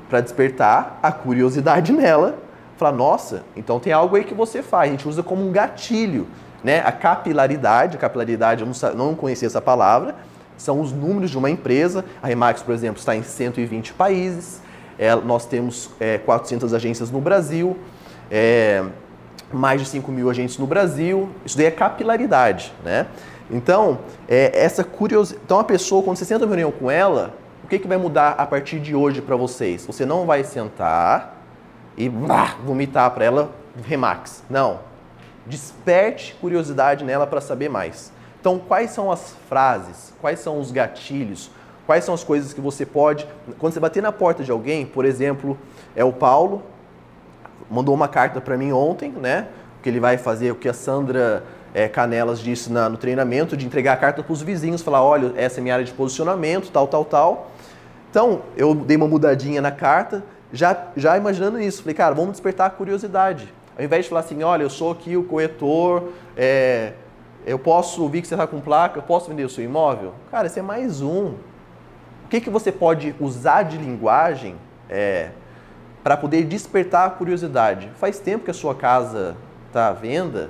Para 0.10 0.20
despertar 0.20 1.00
a 1.02 1.14
curiosidade 1.14 1.94
nela. 1.96 2.40
Falar, 2.76 2.92
nossa, 2.92 3.46
então 3.56 3.80
tem 3.80 3.94
algo 3.94 4.18
aí 4.18 4.26
que 4.26 4.34
você 4.34 4.62
faz. 4.62 4.90
A 4.90 4.92
gente 4.92 5.08
usa 5.08 5.24
como 5.24 5.48
um 5.48 5.52
gatilho. 5.54 6.28
Né? 6.64 6.80
A 6.80 6.92
capilaridade, 6.92 7.98
capilaridade, 7.98 8.64
eu 8.64 8.68
não, 8.68 8.96
não 8.96 9.16
conhecia 9.16 9.48
essa 9.48 9.62
palavra, 9.62 10.16
são 10.58 10.80
os 10.80 10.92
números 10.92 11.32
de 11.32 11.38
uma 11.38 11.50
empresa. 11.50 12.06
A 12.22 12.28
Remax, 12.28 12.62
por 12.62 12.74
exemplo, 12.74 13.00
está 13.00 13.16
em 13.16 13.24
120 13.24 13.94
países. 13.94 14.62
É, 14.98 15.16
nós 15.16 15.46
temos 15.46 15.90
é, 16.00 16.20
400 16.20 16.74
agências 16.74 17.10
no 17.10 17.20
Brasil, 17.20 17.78
é, 18.30 18.84
mais 19.52 19.82
de 19.82 19.88
5 19.88 20.12
mil 20.12 20.30
agentes 20.30 20.58
no 20.60 20.68
Brasil. 20.68 21.30
Isso 21.44 21.58
daí 21.58 21.66
é 21.66 21.72
capilaridade, 21.72 22.72
né? 22.86 23.08
Então, 23.50 24.00
é, 24.30 24.52
essa 24.54 24.84
curiosidade. 24.84 25.42
Então, 25.44 25.60
a 25.60 25.64
pessoa, 25.64 26.04
quando 26.04 26.18
você 26.18 26.26
senta 26.26 26.46
uma 26.46 26.56
reunião 26.56 26.72
com 26.72 26.90
ela, 26.90 27.34
o 27.64 27.68
que, 27.68 27.80
que 27.80 27.88
vai 27.88 27.98
mudar 27.98 28.36
a 28.38 28.46
partir 28.46 28.80
de 28.80 28.96
hoje 28.96 29.22
para 29.22 29.36
vocês? 29.36 29.86
Você 29.86 30.06
não 30.06 30.26
vai 30.26 30.44
sentar 30.44 31.42
e 31.98 32.08
bah, 32.08 32.56
vomitar 32.64 33.10
para 33.12 33.26
ela 33.26 33.52
Remax. 33.84 34.44
Não. 34.50 34.91
Desperte 35.46 36.36
curiosidade 36.40 37.04
nela 37.04 37.26
para 37.26 37.42
saber 37.42 37.70
mais. 37.70 38.12
Então, 38.40 38.60
quais 38.60 38.92
são 38.92 39.12
as 39.12 39.36
frases? 39.48 40.14
Quais 40.20 40.40
são 40.40 40.60
os 40.60 40.72
gatilhos? 40.72 41.52
Quais 41.86 42.04
são 42.04 42.14
as 42.14 42.24
coisas 42.24 42.54
que 42.54 42.62
você 42.62 42.86
pode. 42.86 43.28
Quando 43.60 43.74
você 43.74 43.80
bater 43.80 44.02
na 44.02 44.12
porta 44.12 44.44
de 44.44 44.52
alguém, 44.52 44.86
por 44.86 45.06
exemplo, 45.06 45.58
é 45.96 46.04
o 46.04 46.14
Paulo, 46.14 46.64
mandou 47.70 47.94
uma 47.94 48.08
carta 48.08 48.40
para 48.42 48.58
mim 48.58 48.72
ontem, 48.72 49.12
né? 49.12 49.48
Que 49.84 49.90
ele 49.90 50.00
vai 50.00 50.18
fazer 50.18 50.52
o 50.52 50.56
que 50.56 50.70
a 50.70 50.74
Sandra 50.74 51.44
é, 51.74 51.88
Canelas 51.88 52.40
disse 52.40 52.72
na, 52.72 52.90
no 52.90 52.98
treinamento, 52.98 53.56
de 53.56 53.66
entregar 53.66 53.94
a 53.94 53.98
carta 53.98 54.24
para 54.24 54.34
os 54.34 54.42
vizinhos, 54.42 54.82
falar: 54.82 55.04
olha, 55.04 55.34
essa 55.36 55.60
é 55.60 55.62
minha 55.62 55.74
área 55.74 55.86
de 55.86 55.94
posicionamento, 55.94 56.72
tal, 56.72 56.88
tal, 56.88 57.06
tal. 57.06 57.52
Então, 58.10 58.42
eu 58.58 58.76
dei 58.76 58.98
uma 58.98 59.08
mudadinha 59.08 59.62
na 59.62 59.72
carta, 59.72 60.24
já, 60.52 60.88
já 60.98 61.18
imaginando 61.18 61.60
isso. 61.62 61.82
Falei, 61.82 61.96
cara, 61.96 62.14
vamos 62.14 62.32
despertar 62.32 62.68
a 62.68 62.70
curiosidade. 62.70 63.54
Ao 63.78 63.84
invés 63.84 64.06
de 64.06 64.10
falar 64.10 64.22
assim, 64.22 64.42
olha, 64.44 64.64
eu 64.64 64.70
sou 64.70 64.92
aqui 64.92 65.16
o 65.16 65.24
corretor, 65.24 66.10
é, 66.36 66.94
eu 67.46 67.58
posso 67.58 68.04
ouvir 68.04 68.22
que 68.22 68.28
você 68.28 68.34
está 68.34 68.46
com 68.46 68.60
placa, 68.60 69.00
eu 69.00 69.04
posso 69.04 69.30
vender 69.30 69.44
o 69.44 69.50
seu 69.50 69.64
imóvel? 69.64 70.14
Cara, 70.30 70.48
esse 70.48 70.60
é 70.60 70.62
mais 70.62 71.02
um 71.02 71.34
que, 72.32 72.40
que 72.40 72.50
você 72.50 72.72
pode 72.72 73.14
usar 73.20 73.64
de 73.64 73.78
linguagem 73.78 74.56
é, 74.90 75.32
para 76.02 76.16
poder 76.16 76.46
despertar 76.46 77.06
a 77.06 77.10
curiosidade? 77.10 77.90
Faz 77.98 78.20
tempo 78.20 78.46
que 78.46 78.52
a 78.52 78.54
sua 78.54 78.74
casa 78.74 79.36
está 79.68 79.90
à 79.90 79.92
venda, 79.92 80.50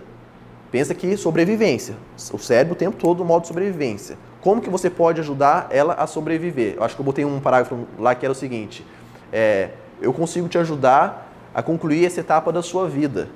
pensa 0.72 0.94
que 0.94 1.18
sobrevivência. 1.18 1.96
O 2.32 2.38
cérebro 2.38 2.74
o 2.74 2.78
tempo 2.78 2.98
todo 2.98 3.20
no 3.20 3.26
modo 3.26 3.48
sobrevivência. 3.48 4.16
Como 4.42 4.62
que 4.62 4.70
você 4.70 4.92
pode 4.92 5.20
ajudar 5.22 5.68
ela 5.72 5.96
a 5.96 6.06
sobreviver? 6.06 6.76
Eu 6.78 6.84
acho 6.84 6.94
que 6.94 7.02
eu 7.02 7.06
botei 7.06 7.26
um 7.26 7.40
parágrafo 7.40 7.88
lá 7.98 8.14
que 8.14 8.26
era 8.26 8.32
o 8.32 8.36
seguinte: 8.36 8.86
é, 9.34 9.72
eu 10.00 10.14
consigo 10.14 10.48
te 10.48 10.60
ajudar 10.60 11.31
a 11.54 11.62
concluir 11.62 12.06
essa 12.06 12.20
etapa 12.20 12.52
da 12.52 12.62
sua 12.62 12.88
vida. 12.88 13.30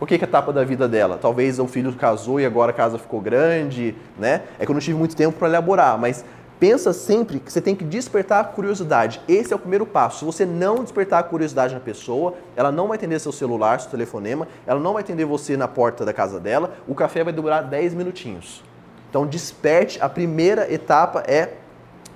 O 0.00 0.06
que 0.06 0.14
é 0.14 0.18
a 0.18 0.22
etapa 0.22 0.52
da 0.52 0.62
vida 0.64 0.86
dela? 0.86 1.18
Talvez 1.20 1.58
o 1.58 1.66
filho 1.66 1.92
casou 1.92 2.38
e 2.40 2.46
agora 2.46 2.70
a 2.70 2.74
casa 2.74 2.98
ficou 2.98 3.20
grande, 3.20 3.96
né? 4.16 4.42
É 4.58 4.64
que 4.64 4.70
eu 4.70 4.74
não 4.74 4.80
tive 4.80 4.96
muito 4.96 5.16
tempo 5.16 5.36
para 5.36 5.48
elaborar, 5.48 5.98
mas 5.98 6.24
Pensa 6.60 6.92
sempre 6.92 7.38
que 7.38 7.52
você 7.52 7.60
tem 7.60 7.76
que 7.76 7.84
despertar 7.84 8.40
a 8.40 8.44
curiosidade. 8.44 9.20
Esse 9.28 9.52
é 9.52 9.56
o 9.56 9.58
primeiro 9.58 9.86
passo. 9.86 10.18
Se 10.18 10.24
você 10.24 10.44
não 10.44 10.82
despertar 10.82 11.20
a 11.20 11.22
curiosidade 11.22 11.72
na 11.72 11.78
pessoa, 11.78 12.34
ela 12.56 12.72
não 12.72 12.88
vai 12.88 12.96
atender 12.96 13.20
seu 13.20 13.30
celular, 13.30 13.80
seu 13.80 13.90
telefonema, 13.90 14.48
ela 14.66 14.80
não 14.80 14.94
vai 14.94 15.02
atender 15.02 15.24
você 15.24 15.56
na 15.56 15.68
porta 15.68 16.04
da 16.04 16.12
casa 16.12 16.40
dela, 16.40 16.74
o 16.88 16.96
café 16.96 17.22
vai 17.22 17.32
durar 17.32 17.62
10 17.62 17.94
minutinhos. 17.94 18.64
Então 19.08 19.24
desperte, 19.24 20.02
a 20.02 20.08
primeira 20.08 20.72
etapa 20.72 21.22
é 21.28 21.54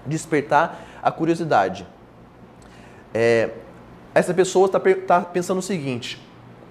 despertar 0.04 0.80
a 1.00 1.12
curiosidade. 1.12 1.86
É, 3.14 3.50
essa 4.14 4.34
pessoa 4.34 4.66
está 4.66 4.80
tá 4.80 5.20
pensando 5.20 5.58
o 5.58 5.62
seguinte, 5.62 6.20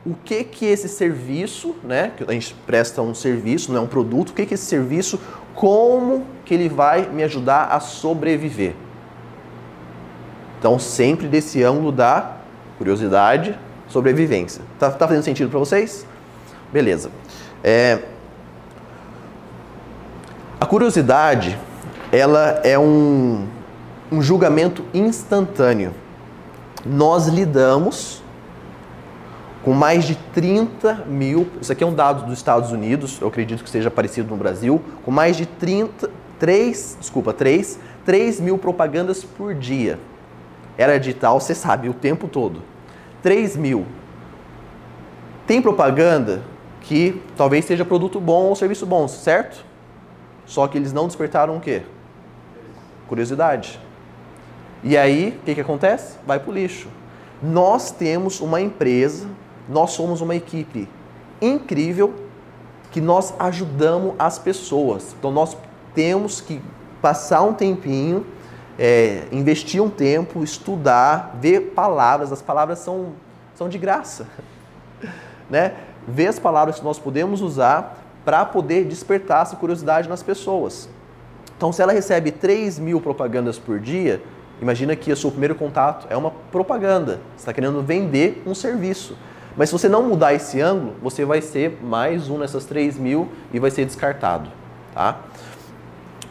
o 0.05 0.13
que 0.13 0.43
que 0.43 0.65
esse 0.65 0.89
serviço, 0.89 1.75
né, 1.83 2.11
que 2.15 2.23
a 2.23 2.31
gente 2.31 2.55
presta 2.65 3.01
um 3.01 3.13
serviço, 3.13 3.71
não 3.71 3.81
é 3.81 3.83
um 3.83 3.87
produto, 3.87 4.29
o 4.29 4.33
que 4.33 4.45
que 4.45 4.53
esse 4.53 4.65
serviço 4.65 5.19
como 5.53 6.25
que 6.45 6.53
ele 6.53 6.69
vai 6.69 7.07
me 7.07 7.23
ajudar 7.23 7.65
a 7.65 7.79
sobreviver. 7.79 8.73
Então, 10.57 10.77
sempre 10.79 11.27
desse 11.27 11.63
ângulo 11.63 11.91
da 11.91 12.37
curiosidade, 12.77 13.57
sobrevivência. 13.87 14.61
Tá, 14.79 14.89
tá 14.91 15.07
fazendo 15.07 15.23
sentido 15.23 15.49
para 15.49 15.59
vocês? 15.59 16.05
Beleza. 16.71 17.11
É, 17.63 17.99
a 20.59 20.65
curiosidade, 20.65 21.57
ela 22.11 22.61
é 22.63 22.77
um, 22.77 23.47
um 24.11 24.21
julgamento 24.21 24.85
instantâneo. 24.93 25.93
Nós 26.85 27.27
lidamos 27.27 28.21
com 29.63 29.73
mais 29.73 30.05
de 30.05 30.15
30 30.15 31.05
mil, 31.05 31.47
isso 31.61 31.71
aqui 31.71 31.83
é 31.83 31.87
um 31.87 31.93
dado 31.93 32.25
dos 32.25 32.33
Estados 32.33 32.71
Unidos, 32.71 33.19
eu 33.21 33.27
acredito 33.27 33.63
que 33.63 33.69
seja 33.69 33.91
parecido 33.91 34.29
no 34.29 34.35
Brasil, 34.35 34.81
com 35.05 35.11
mais 35.11 35.37
de 35.37 35.45
30, 35.45 36.09
3, 36.39 36.97
desculpa, 36.99 37.31
3, 37.31 37.79
3 38.03 38.39
mil 38.39 38.57
propagandas 38.57 39.23
por 39.23 39.53
dia. 39.53 39.99
Era 40.77 40.99
digital, 40.99 41.39
você 41.39 41.53
sabe, 41.53 41.89
o 41.89 41.93
tempo 41.93 42.27
todo. 42.27 42.63
3 43.21 43.55
mil. 43.55 43.85
Tem 45.45 45.61
propaganda 45.61 46.41
que 46.81 47.21
talvez 47.37 47.65
seja 47.65 47.85
produto 47.85 48.19
bom 48.19 48.45
ou 48.45 48.55
serviço 48.55 48.85
bom, 48.87 49.07
certo? 49.07 49.63
Só 50.47 50.67
que 50.67 50.77
eles 50.77 50.91
não 50.91 51.05
despertaram 51.05 51.57
o 51.57 51.59
quê? 51.59 51.83
Curiosidade. 53.07 53.79
E 54.83 54.97
aí, 54.97 55.37
o 55.41 55.45
que, 55.45 55.55
que 55.55 55.61
acontece? 55.61 56.17
Vai 56.25 56.39
para 56.39 56.49
o 56.49 56.53
lixo. 56.53 56.87
Nós 57.41 57.91
temos 57.91 58.39
uma 58.41 58.61
empresa 58.61 59.27
nós 59.71 59.91
somos 59.91 60.21
uma 60.21 60.35
equipe 60.35 60.87
incrível 61.41 62.13
que 62.91 62.99
nós 62.99 63.33
ajudamos 63.39 64.15
as 64.19 64.37
pessoas. 64.37 65.15
Então 65.17 65.31
nós 65.31 65.55
temos 65.95 66.41
que 66.41 66.61
passar 67.01 67.41
um 67.41 67.53
tempinho, 67.53 68.25
é, 68.77 69.27
investir 69.31 69.81
um 69.81 69.89
tempo, 69.89 70.43
estudar, 70.43 71.37
ver 71.39 71.71
palavras. 71.73 72.31
As 72.31 72.41
palavras 72.41 72.79
são, 72.79 73.13
são 73.55 73.69
de 73.69 73.77
graça. 73.77 74.27
né? 75.49 75.73
Ver 76.07 76.27
as 76.27 76.39
palavras 76.39 76.79
que 76.79 76.83
nós 76.83 76.99
podemos 76.99 77.41
usar 77.41 77.97
para 78.25 78.43
poder 78.45 78.85
despertar 78.85 79.43
essa 79.43 79.55
curiosidade 79.55 80.09
nas 80.09 80.21
pessoas. 80.21 80.89
Então, 81.55 81.71
se 81.71 81.81
ela 81.81 81.93
recebe 81.93 82.31
3 82.31 82.77
mil 82.79 82.99
propagandas 82.99 83.57
por 83.57 83.79
dia, 83.79 84.21
imagina 84.61 84.95
que 84.95 85.11
o 85.11 85.15
seu 85.17 85.31
primeiro 85.31 85.55
contato 85.55 86.07
é 86.09 86.15
uma 86.15 86.31
propaganda. 86.51 87.19
Você 87.35 87.41
está 87.41 87.53
querendo 87.53 87.81
vender 87.81 88.43
um 88.45 88.53
serviço. 88.53 89.17
Mas 89.57 89.69
se 89.69 89.73
você 89.73 89.89
não 89.89 90.03
mudar 90.03 90.33
esse 90.33 90.61
ângulo, 90.61 90.95
você 91.01 91.25
vai 91.25 91.41
ser 91.41 91.79
mais 91.83 92.29
um 92.29 92.37
nessas 92.37 92.65
3 92.65 92.97
mil 92.97 93.27
e 93.53 93.59
vai 93.59 93.69
ser 93.69 93.85
descartado. 93.85 94.49
Tá? 94.93 95.19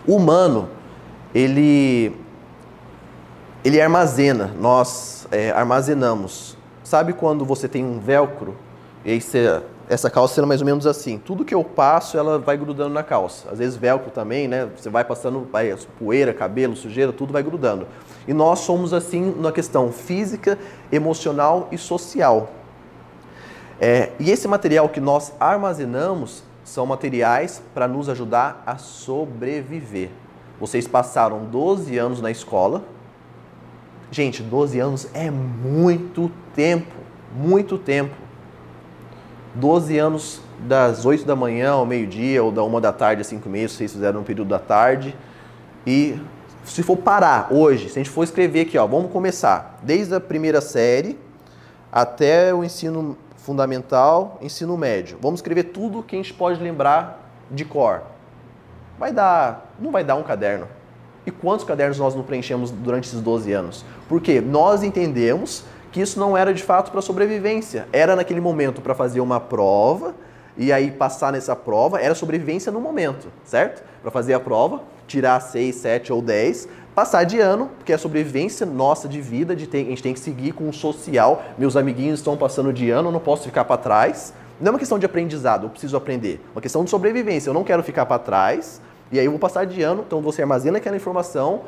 O 0.06 0.16
humano, 0.16 0.68
ele, 1.34 2.16
ele 3.64 3.80
armazena, 3.80 4.54
nós 4.58 5.26
é, 5.30 5.50
armazenamos. 5.50 6.56
Sabe 6.82 7.12
quando 7.12 7.44
você 7.44 7.68
tem 7.68 7.84
um 7.84 8.00
velcro 8.00 8.56
e 9.04 9.12
aí 9.12 9.20
você, 9.20 9.62
essa 9.90 10.08
calça 10.08 10.36
será 10.36 10.46
mais 10.46 10.60
ou 10.60 10.64
menos 10.64 10.86
assim. 10.86 11.18
Tudo 11.18 11.44
que 11.44 11.52
eu 11.52 11.64
passo, 11.64 12.16
ela 12.16 12.38
vai 12.38 12.56
grudando 12.56 12.94
na 12.94 13.02
calça. 13.02 13.50
Às 13.50 13.58
vezes 13.58 13.76
velcro 13.76 14.12
também, 14.12 14.46
né? 14.46 14.68
Você 14.76 14.88
vai 14.88 15.02
passando 15.02 15.48
vai, 15.50 15.76
poeira, 15.98 16.32
cabelo, 16.32 16.76
sujeira, 16.76 17.12
tudo 17.12 17.32
vai 17.32 17.42
grudando. 17.42 17.88
E 18.28 18.32
nós 18.32 18.60
somos 18.60 18.94
assim 18.94 19.34
na 19.36 19.50
questão 19.50 19.90
física, 19.90 20.56
emocional 20.92 21.66
e 21.72 21.76
social. 21.76 22.52
É, 23.80 24.12
e 24.20 24.30
esse 24.30 24.46
material 24.46 24.88
que 24.88 25.00
nós 25.00 25.32
armazenamos 25.40 26.44
são 26.62 26.86
materiais 26.86 27.60
para 27.74 27.88
nos 27.88 28.08
ajudar 28.08 28.62
a 28.64 28.78
sobreviver. 28.78 30.10
Vocês 30.60 30.86
passaram 30.86 31.46
12 31.46 31.98
anos 31.98 32.20
na 32.20 32.30
escola. 32.30 32.84
Gente, 34.12 34.40
12 34.40 34.78
anos 34.78 35.08
é 35.12 35.32
muito 35.32 36.30
tempo, 36.54 36.94
muito 37.34 37.76
tempo. 37.76 38.19
12 39.54 39.98
anos 39.98 40.40
das 40.60 41.04
8 41.04 41.24
da 41.24 41.34
manhã 41.34 41.72
ao 41.72 41.86
meio-dia 41.86 42.42
ou 42.42 42.52
da 42.52 42.62
1 42.62 42.80
da 42.80 42.92
tarde 42.92 43.22
às 43.22 43.26
5 43.26 43.48
meses, 43.48 43.76
vocês 43.76 43.92
fizeram 43.92 44.20
no 44.20 44.26
período 44.26 44.48
da 44.48 44.58
tarde. 44.58 45.16
E 45.86 46.20
se 46.64 46.82
for 46.82 46.96
parar 46.96 47.48
hoje, 47.50 47.88
se 47.88 47.98
a 47.98 48.02
gente 48.02 48.10
for 48.10 48.22
escrever 48.22 48.62
aqui, 48.62 48.78
ó, 48.78 48.86
vamos 48.86 49.10
começar 49.10 49.78
desde 49.82 50.14
a 50.14 50.20
primeira 50.20 50.60
série 50.60 51.18
até 51.90 52.54
o 52.54 52.62
ensino 52.62 53.16
fundamental, 53.36 54.38
ensino 54.40 54.76
médio. 54.76 55.18
Vamos 55.20 55.40
escrever 55.40 55.64
tudo 55.64 56.02
que 56.02 56.14
a 56.14 56.18
gente 56.18 56.32
pode 56.32 56.62
lembrar 56.62 57.32
de 57.50 57.64
cor. 57.64 58.02
Vai 58.98 59.12
dar, 59.12 59.72
não 59.80 59.90
vai 59.90 60.04
dar 60.04 60.14
um 60.14 60.22
caderno. 60.22 60.68
E 61.26 61.30
quantos 61.30 61.64
cadernos 61.64 61.98
nós 61.98 62.14
não 62.14 62.22
preenchemos 62.22 62.70
durante 62.70 63.08
esses 63.08 63.20
12 63.20 63.52
anos? 63.52 63.84
Porque 64.08 64.40
nós 64.40 64.82
entendemos 64.82 65.64
que 65.92 66.00
isso 66.00 66.18
não 66.18 66.36
era 66.36 66.54
de 66.54 66.62
fato 66.62 66.90
para 66.90 67.00
sobrevivência. 67.00 67.88
Era 67.92 68.14
naquele 68.14 68.40
momento 68.40 68.80
para 68.80 68.94
fazer 68.94 69.20
uma 69.20 69.40
prova 69.40 70.14
e 70.56 70.72
aí 70.72 70.90
passar 70.90 71.32
nessa 71.32 71.56
prova, 71.56 72.00
era 72.00 72.14
sobrevivência 72.14 72.70
no 72.70 72.80
momento, 72.80 73.28
certo? 73.44 73.82
Para 74.02 74.10
fazer 74.10 74.34
a 74.34 74.40
prova, 74.40 74.82
tirar 75.06 75.40
6, 75.40 75.74
7 75.74 76.12
ou 76.12 76.20
10, 76.20 76.68
passar 76.94 77.24
de 77.24 77.38
ano, 77.38 77.70
porque 77.78 77.92
é 77.92 77.96
sobrevivência 77.96 78.66
nossa 78.66 79.08
de 79.08 79.20
vida, 79.20 79.56
de 79.56 79.66
ter, 79.66 79.86
a 79.86 79.88
gente 79.88 80.02
tem 80.02 80.12
que 80.12 80.20
seguir 80.20 80.52
com 80.52 80.68
o 80.68 80.72
social. 80.72 81.42
Meus 81.56 81.76
amiguinhos 81.76 82.20
estão 82.20 82.36
passando 82.36 82.72
de 82.72 82.90
ano, 82.90 83.08
eu 83.08 83.12
não 83.12 83.20
posso 83.20 83.44
ficar 83.44 83.64
para 83.64 83.76
trás. 83.76 84.34
Não 84.60 84.68
é 84.68 84.70
uma 84.72 84.78
questão 84.78 84.98
de 84.98 85.06
aprendizado, 85.06 85.64
eu 85.64 85.70
preciso 85.70 85.96
aprender. 85.96 86.40
É 86.48 86.56
uma 86.56 86.60
questão 86.60 86.84
de 86.84 86.90
sobrevivência, 86.90 87.48
eu 87.48 87.54
não 87.54 87.64
quero 87.64 87.82
ficar 87.82 88.04
para 88.04 88.18
trás. 88.18 88.82
E 89.10 89.18
aí 89.18 89.24
eu 89.24 89.30
vou 89.30 89.40
passar 89.40 89.64
de 89.64 89.82
ano, 89.82 90.04
então 90.06 90.20
você 90.20 90.42
armazena 90.42 90.78
aquela 90.78 90.96
informação 90.96 91.62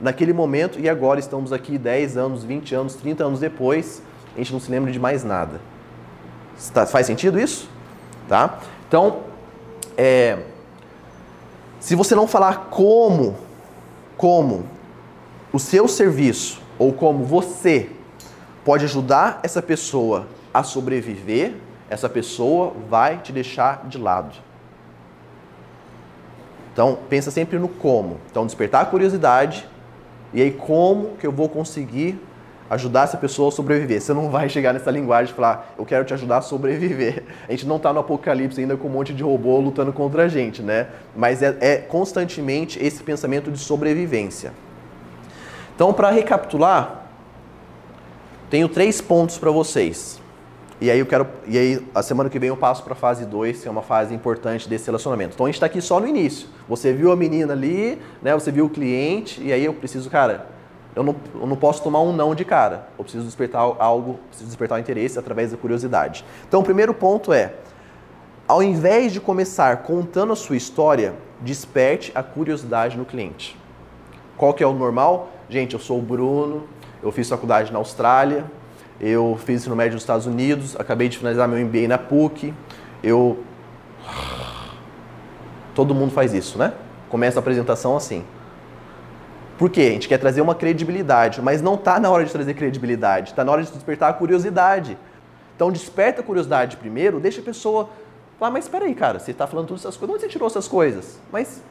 naquele 0.00 0.32
momento 0.32 0.80
e 0.80 0.88
agora 0.88 1.20
estamos 1.20 1.52
aqui 1.52 1.78
10 1.78 2.16
anos, 2.16 2.44
20 2.44 2.74
anos, 2.74 2.94
30 2.94 3.24
anos 3.24 3.40
depois, 3.40 4.02
a 4.34 4.38
gente 4.38 4.52
não 4.52 4.60
se 4.60 4.70
lembra 4.70 4.90
de 4.90 4.98
mais 4.98 5.24
nada. 5.24 5.60
Tá, 6.72 6.86
faz 6.86 7.06
sentido 7.06 7.38
isso? 7.38 7.68
Tá? 8.28 8.58
Então, 8.88 9.20
é, 9.96 10.38
se 11.80 11.94
você 11.94 12.14
não 12.14 12.26
falar 12.26 12.68
como, 12.70 13.36
como 14.16 14.64
o 15.52 15.58
seu 15.58 15.88
serviço 15.88 16.60
ou 16.78 16.92
como 16.92 17.24
você 17.24 17.90
pode 18.64 18.84
ajudar 18.84 19.40
essa 19.42 19.60
pessoa 19.60 20.26
a 20.54 20.62
sobreviver, 20.62 21.54
essa 21.90 22.08
pessoa 22.08 22.72
vai 22.88 23.18
te 23.18 23.32
deixar 23.32 23.86
de 23.86 23.98
lado. 23.98 24.36
Então, 26.72 26.98
pensa 27.08 27.30
sempre 27.30 27.58
no 27.58 27.68
como. 27.68 28.18
Então, 28.30 28.46
despertar 28.46 28.82
a 28.82 28.86
curiosidade 28.86 29.68
e 30.32 30.40
aí 30.40 30.50
como 30.50 31.16
que 31.16 31.26
eu 31.26 31.32
vou 31.32 31.48
conseguir 31.48 32.18
ajudar 32.72 33.02
essa 33.02 33.18
pessoa 33.18 33.50
a 33.50 33.52
sobreviver. 33.52 34.00
Você 34.00 34.14
não 34.14 34.30
vai 34.30 34.48
chegar 34.48 34.72
nessa 34.72 34.90
linguagem 34.90 35.30
e 35.30 35.36
falar, 35.36 35.74
eu 35.76 35.84
quero 35.84 36.06
te 36.06 36.14
ajudar 36.14 36.38
a 36.38 36.40
sobreviver. 36.40 37.22
A 37.46 37.50
gente 37.50 37.66
não 37.66 37.76
está 37.76 37.92
no 37.92 38.00
apocalipse 38.00 38.58
ainda 38.58 38.78
com 38.78 38.88
um 38.88 38.90
monte 38.90 39.12
de 39.12 39.22
robô 39.22 39.58
lutando 39.60 39.92
contra 39.92 40.22
a 40.24 40.28
gente, 40.28 40.62
né? 40.62 40.86
Mas 41.14 41.42
é, 41.42 41.54
é 41.60 41.76
constantemente 41.76 42.82
esse 42.82 43.02
pensamento 43.02 43.50
de 43.50 43.58
sobrevivência. 43.58 44.54
Então, 45.74 45.92
para 45.92 46.10
recapitular, 46.10 47.08
tenho 48.48 48.68
três 48.68 49.02
pontos 49.02 49.36
para 49.36 49.50
vocês. 49.50 50.21
E 50.82 50.90
aí 50.90 50.98
eu 50.98 51.06
quero. 51.06 51.28
E 51.46 51.56
aí, 51.56 51.86
a 51.94 52.02
semana 52.02 52.28
que 52.28 52.40
vem 52.40 52.48
eu 52.48 52.56
passo 52.56 52.82
para 52.82 52.92
a 52.92 52.96
fase 52.96 53.24
2, 53.24 53.62
que 53.62 53.68
é 53.68 53.70
uma 53.70 53.82
fase 53.82 54.12
importante 54.12 54.68
desse 54.68 54.86
relacionamento. 54.86 55.34
Então 55.34 55.46
a 55.46 55.48
gente 55.48 55.54
está 55.54 55.66
aqui 55.66 55.80
só 55.80 56.00
no 56.00 56.08
início. 56.08 56.48
Você 56.68 56.92
viu 56.92 57.12
a 57.12 57.16
menina 57.16 57.52
ali, 57.52 58.02
né? 58.20 58.34
Você 58.34 58.50
viu 58.50 58.64
o 58.64 58.68
cliente, 58.68 59.40
e 59.40 59.52
aí 59.52 59.64
eu 59.64 59.72
preciso, 59.74 60.10
cara, 60.10 60.48
eu 60.96 61.04
não, 61.04 61.14
eu 61.40 61.46
não 61.46 61.54
posso 61.54 61.84
tomar 61.84 62.00
um 62.00 62.12
não 62.12 62.34
de 62.34 62.44
cara. 62.44 62.88
Eu 62.98 63.04
preciso 63.04 63.24
despertar 63.24 63.60
algo, 63.60 64.18
preciso 64.26 64.48
despertar 64.48 64.74
o 64.74 64.80
interesse 64.80 65.16
através 65.16 65.52
da 65.52 65.56
curiosidade. 65.56 66.24
Então 66.48 66.58
o 66.58 66.64
primeiro 66.64 66.92
ponto 66.92 67.32
é. 67.32 67.54
Ao 68.48 68.60
invés 68.60 69.12
de 69.12 69.20
começar 69.20 69.84
contando 69.84 70.32
a 70.32 70.36
sua 70.36 70.56
história, 70.56 71.14
desperte 71.40 72.10
a 72.12 72.24
curiosidade 72.24 72.98
no 72.98 73.04
cliente. 73.04 73.56
Qual 74.36 74.52
que 74.52 74.64
é 74.64 74.66
o 74.66 74.72
normal? 74.72 75.30
Gente, 75.48 75.74
eu 75.74 75.80
sou 75.80 76.00
o 76.00 76.02
Bruno, 76.02 76.64
eu 77.00 77.12
fiz 77.12 77.28
faculdade 77.28 77.72
na 77.72 77.78
Austrália, 77.78 78.44
eu 79.00 79.38
fiz 79.44 79.62
ensino 79.62 79.74
médio 79.74 79.94
nos 79.94 80.02
Estados 80.02 80.26
Unidos, 80.26 80.76
acabei 80.78 81.08
de 81.08 81.18
finalizar 81.18 81.48
meu 81.48 81.64
MBA 81.64 81.88
na 81.88 81.98
PUC. 81.98 82.54
Eu. 83.02 83.42
Todo 85.74 85.94
mundo 85.94 86.12
faz 86.12 86.34
isso, 86.34 86.58
né? 86.58 86.72
Começa 87.08 87.38
a 87.38 87.40
apresentação 87.40 87.96
assim. 87.96 88.24
Por 89.58 89.70
quê? 89.70 89.82
A 89.82 89.90
gente 89.90 90.08
quer 90.08 90.18
trazer 90.18 90.40
uma 90.40 90.54
credibilidade, 90.54 91.40
mas 91.40 91.62
não 91.62 91.74
está 91.74 92.00
na 92.00 92.10
hora 92.10 92.24
de 92.24 92.32
trazer 92.32 92.54
credibilidade, 92.54 93.30
está 93.30 93.44
na 93.44 93.52
hora 93.52 93.62
de 93.62 93.70
despertar 93.70 94.10
a 94.10 94.12
curiosidade. 94.12 94.98
Então 95.54 95.70
desperta 95.70 96.20
a 96.20 96.24
curiosidade 96.24 96.76
primeiro, 96.76 97.20
deixa 97.20 97.40
a 97.40 97.44
pessoa 97.44 97.90
falar, 98.38 98.50
mas 98.50 98.64
espera 98.64 98.86
aí, 98.86 98.94
cara, 98.94 99.18
você 99.18 99.30
está 99.30 99.46
falando 99.46 99.68
todas 99.68 99.82
essas 99.82 99.96
coisas, 99.96 100.14
onde 100.14 100.24
você 100.24 100.28
tirou 100.28 100.46
essas 100.48 100.66
coisas? 100.66 101.20
Mas 101.30 101.62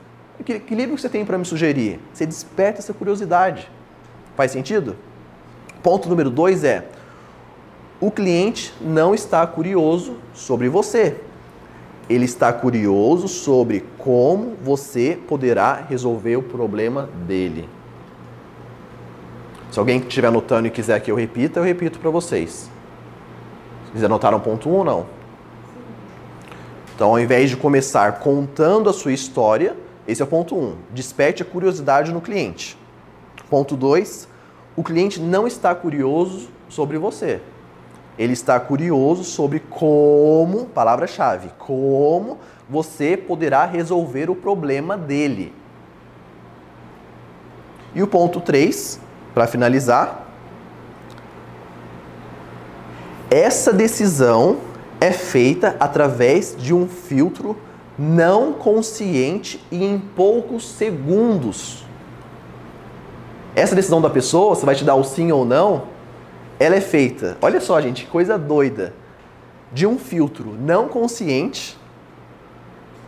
que, 0.43 0.60
que 0.60 0.75
que 0.75 0.88
você 0.88 1.10
tem 1.10 1.25
para 1.25 1.38
me 1.38 1.45
sugerir? 1.45 1.99
Você 2.13 2.25
desperta 2.25 2.79
essa 2.79 2.93
curiosidade. 2.93 3.69
Faz 4.36 4.51
sentido? 4.51 4.95
Ponto 5.84 6.10
número 6.10 6.29
dois 6.29 6.63
é, 6.63 6.86
o 8.01 8.09
cliente 8.09 8.73
não 8.81 9.13
está 9.13 9.45
curioso 9.45 10.15
sobre 10.33 10.67
você. 10.67 11.17
Ele 12.09 12.25
está 12.25 12.51
curioso 12.51 13.27
sobre 13.27 13.85
como 13.99 14.55
você 14.61 15.17
poderá 15.27 15.75
resolver 15.87 16.35
o 16.35 16.41
problema 16.41 17.07
dele. 17.27 17.69
Se 19.71 19.77
alguém 19.77 19.99
estiver 19.99 20.27
anotando 20.27 20.67
e 20.67 20.71
quiser 20.71 20.99
que 20.99 21.11
eu 21.11 21.15
repita, 21.15 21.59
eu 21.59 21.63
repito 21.63 21.99
para 21.99 22.09
vocês. 22.09 22.69
Vocês 23.91 24.03
anotaram 24.03 24.39
ponto 24.39 24.67
1 24.67 24.71
um, 24.71 24.75
ou 24.77 24.83
não? 24.83 25.05
Então, 26.95 27.11
ao 27.11 27.19
invés 27.19 27.51
de 27.51 27.55
começar 27.55 28.19
contando 28.19 28.89
a 28.89 28.93
sua 28.93 29.13
história, 29.13 29.77
esse 30.07 30.21
é 30.21 30.25
o 30.25 30.27
ponto 30.27 30.55
1. 30.55 30.59
Um, 30.59 30.75
desperte 30.89 31.43
a 31.43 31.45
curiosidade 31.45 32.11
no 32.11 32.19
cliente. 32.19 32.77
Ponto 33.49 33.77
2. 33.77 34.27
O 34.75 34.83
cliente 34.83 35.19
não 35.19 35.45
está 35.45 35.73
curioso 35.75 36.49
sobre 36.67 36.97
você. 36.97 37.41
Ele 38.17 38.34
está 38.34 38.60
curioso 38.60 39.24
sobre 39.24 39.60
como, 39.60 40.65
palavra-chave, 40.65 41.50
como 41.58 42.38
você 42.69 43.17
poderá 43.17 43.65
resolver 43.65 44.30
o 44.30 44.36
problema 44.36 44.97
dele. 44.97 45.54
E 47.93 48.02
o 48.02 48.08
ponto 48.08 48.39
3, 48.39 49.00
para 49.34 49.47
finalizar, 49.47 50.28
essa 53.30 53.74
decisão 53.74 54.58
é 55.00 55.12
feita 55.12 55.76
através 55.80 56.56
de 56.58 56.74
um 56.74 56.88
filtro 56.88 57.58
não 57.97 58.54
consciente 58.54 59.63
e 59.71 59.84
em 59.84 60.00
poucos 60.00 60.67
segundos. 60.67 61.86
Essa 63.56 63.76
decisão 63.76 64.02
da 64.02 64.10
pessoa, 64.10 64.56
se 64.56 64.65
vai 64.65 64.76
te 64.76 64.84
dar 64.84 64.95
o 64.95 65.04
sim 65.04 65.32
ou 65.32 65.43
não, 65.43 65.84
ela 66.62 66.76
é 66.76 66.82
feita, 66.82 67.39
olha 67.41 67.60
só, 67.60 67.82
gente, 67.82 68.06
que 68.06 68.12
coisa 68.12 68.38
doida, 68.38 68.93
de 69.74 69.88
um 69.88 69.97
filtro 69.97 70.56
não 70.60 70.88
consciente 70.88 71.76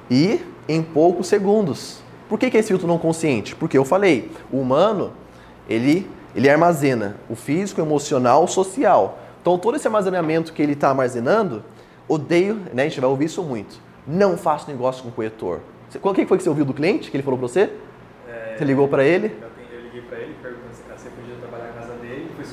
e 0.09 0.41
em 0.67 0.81
poucos 0.81 1.27
segundos. 1.27 2.01
Por 2.27 2.39
que, 2.39 2.49
que 2.49 2.57
é 2.57 2.59
esse 2.61 2.69
filtro 2.69 2.87
não 2.87 2.97
consciente? 2.97 3.55
Porque 3.55 3.77
eu 3.77 3.85
falei, 3.85 4.31
o 4.51 4.57
humano, 4.57 5.13
ele, 5.69 6.09
ele 6.35 6.49
armazena 6.49 7.17
o 7.29 7.35
físico, 7.35 7.79
o 7.79 7.83
emocional, 7.85 8.43
o 8.43 8.47
social. 8.47 9.19
Então, 9.39 9.55
todo 9.59 9.75
esse 9.75 9.85
armazenamento 9.85 10.51
que 10.51 10.63
ele 10.63 10.73
está 10.73 10.89
armazenando, 10.89 11.63
odeio, 12.07 12.55
né, 12.73 12.81
a 12.81 12.87
gente 12.87 12.99
vai 12.99 13.07
ouvir 13.07 13.25
isso 13.25 13.43
muito. 13.43 13.79
Não 14.07 14.35
faço 14.35 14.67
negócio 14.67 15.03
com 15.03 15.11
corretor. 15.11 15.59
O 16.01 16.13
que 16.15 16.25
foi 16.25 16.37
que 16.39 16.43
você 16.43 16.49
ouviu 16.49 16.65
do 16.65 16.73
cliente, 16.73 17.11
que 17.11 17.15
ele 17.15 17.23
falou 17.23 17.37
para 17.37 17.47
você? 17.47 17.69
É, 18.27 18.55
você 18.57 18.65
ligou 18.65 18.87
para 18.87 19.05
ele? 19.05 19.27
Eu, 19.39 19.77
eu 19.77 19.83
liguei 19.83 20.01
para 20.01 20.17
ele, 20.17 20.35
perguntando 20.41 20.73
se 20.73 20.81
você 20.81 21.09
podia 21.11 21.35
trabalhar 21.35 21.67
na 21.67 21.81
casa 21.81 21.93
dele, 21.97 22.31
foi 22.35 22.45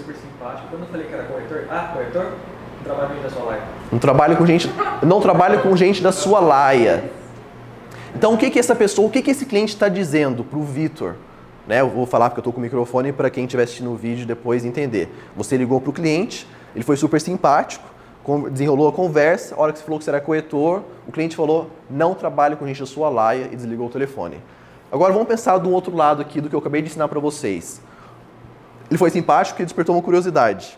super 0.58 0.60
simpático. 0.60 0.68
Quando 0.70 0.82
eu 0.82 0.88
falei 0.88 1.06
que 1.06 1.14
era 1.14 1.24
corretor, 1.24 1.64
ah, 1.70 1.90
corretor, 1.92 2.32
não 2.78 2.84
trabalho 2.84 3.08
com 3.08 3.16
gente 3.16 3.22
da 3.22 3.30
sua 3.30 3.44
laia. 3.44 3.62
Não 3.92 3.98
trabalho 3.98 4.36
com 4.36 4.46
gente, 4.46 4.70
não 5.02 5.20
trabalho 5.20 5.62
com 5.62 5.76
gente 5.76 6.02
da 6.02 6.12
sua 6.12 6.40
laia. 6.40 7.04
Então, 8.14 8.34
o 8.34 8.38
que 8.38 8.50
que 8.50 8.58
essa 8.58 8.74
pessoa, 8.74 9.06
o 9.06 9.10
que 9.10 9.22
que 9.22 9.30
esse 9.30 9.46
cliente 9.46 9.72
está 9.74 9.88
dizendo 9.88 10.42
para 10.42 10.58
o 10.58 10.62
Vitor? 10.62 11.14
Né, 11.66 11.80
eu 11.80 11.88
vou 11.88 12.06
falar 12.06 12.30
porque 12.30 12.40
eu 12.40 12.42
estou 12.42 12.52
com 12.52 12.58
o 12.58 12.62
microfone 12.62 13.12
para 13.12 13.30
quem 13.30 13.44
estiver 13.44 13.62
assistindo 13.62 13.92
o 13.92 13.96
vídeo 13.96 14.26
depois 14.26 14.64
entender. 14.64 15.08
Você 15.36 15.56
ligou 15.56 15.80
para 15.80 15.90
o 15.90 15.92
cliente, 15.92 16.46
ele 16.74 16.84
foi 16.84 16.96
super 16.96 17.20
simpático, 17.20 17.84
desenrolou 18.50 18.88
a 18.88 18.92
conversa, 18.92 19.54
a 19.54 19.60
hora 19.60 19.72
que 19.72 19.78
você 19.78 19.84
falou 19.84 19.98
que 19.98 20.04
você 20.04 20.10
era 20.10 20.20
corretor, 20.20 20.82
o 21.06 21.12
cliente 21.12 21.36
falou, 21.36 21.70
não 21.88 22.14
trabalho 22.14 22.56
com 22.56 22.66
gente 22.66 22.80
da 22.80 22.86
sua 22.86 23.08
laia 23.08 23.48
e 23.52 23.56
desligou 23.56 23.86
o 23.86 23.90
telefone. 23.90 24.38
Agora 24.90 25.12
vamos 25.12 25.28
pensar 25.28 25.56
do 25.58 25.70
outro 25.70 25.94
lado 25.94 26.20
aqui 26.20 26.40
do 26.40 26.48
que 26.48 26.54
eu 26.54 26.58
acabei 26.58 26.82
de 26.82 26.88
ensinar 26.88 27.06
para 27.06 27.20
vocês. 27.20 27.80
Ele 28.90 28.98
foi 28.98 29.08
simpático 29.08 29.54
porque 29.54 29.64
despertou 29.64 29.94
uma 29.94 30.02
curiosidade. 30.02 30.76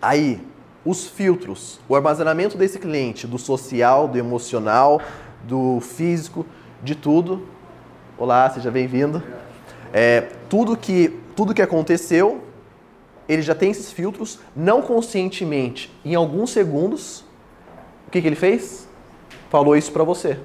Aí, 0.00 0.38
os 0.84 1.08
filtros, 1.08 1.80
o 1.88 1.96
armazenamento 1.96 2.58
desse 2.58 2.78
cliente, 2.78 3.26
do 3.26 3.38
social, 3.38 4.06
do 4.06 4.18
emocional, 4.18 5.00
do 5.42 5.80
físico, 5.80 6.44
de 6.82 6.94
tudo. 6.94 7.48
Olá, 8.18 8.50
seja 8.50 8.70
bem-vindo. 8.70 9.22
É, 9.90 10.28
tudo 10.50 10.76
que 10.76 11.18
tudo 11.34 11.54
que 11.54 11.62
aconteceu, 11.62 12.42
ele 13.26 13.40
já 13.40 13.54
tem 13.54 13.70
esses 13.70 13.90
filtros, 13.90 14.38
não 14.54 14.82
conscientemente, 14.82 15.90
em 16.04 16.14
alguns 16.14 16.50
segundos, 16.50 17.24
o 18.06 18.10
que, 18.10 18.20
que 18.20 18.26
ele 18.26 18.36
fez? 18.36 18.86
Falou 19.48 19.74
isso 19.74 19.90
para 19.90 20.04
você. 20.04 20.38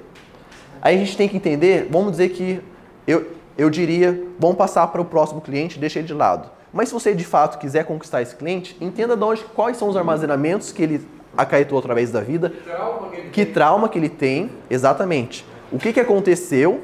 Aí 0.80 0.96
a 0.96 0.98
gente 0.98 1.14
tem 1.14 1.28
que 1.28 1.36
entender, 1.36 1.88
vamos 1.90 2.12
dizer 2.12 2.30
que 2.30 2.60
eu, 3.06 3.32
eu 3.56 3.68
diria, 3.68 4.26
vamos 4.38 4.56
passar 4.56 4.86
para 4.88 5.02
o 5.02 5.04
próximo 5.04 5.42
cliente, 5.42 5.78
deixa 5.78 5.98
ele 5.98 6.08
de 6.08 6.14
lado. 6.14 6.50
Mas 6.72 6.88
se 6.88 6.94
você 6.94 7.14
de 7.14 7.24
fato 7.24 7.58
quiser 7.58 7.84
conquistar 7.84 8.22
esse 8.22 8.36
cliente, 8.36 8.76
entenda 8.80 9.16
de 9.16 9.24
onde, 9.24 9.42
quais 9.54 9.76
são 9.76 9.88
os 9.88 9.96
armazenamentos 9.96 10.72
que 10.72 10.82
ele 10.82 11.06
acaetou 11.36 11.78
através 11.78 12.10
da 12.10 12.20
vida, 12.20 12.50
Que 12.50 12.64
trauma 12.64 13.08
que 13.08 13.16
ele 13.16 13.30
que 13.30 13.46
trauma 13.46 13.88
que 13.88 13.98
ele 13.98 14.08
tem, 14.08 14.50
exatamente. 14.68 15.44
O 15.72 15.78
que, 15.78 15.92
que 15.92 16.00
aconteceu 16.00 16.82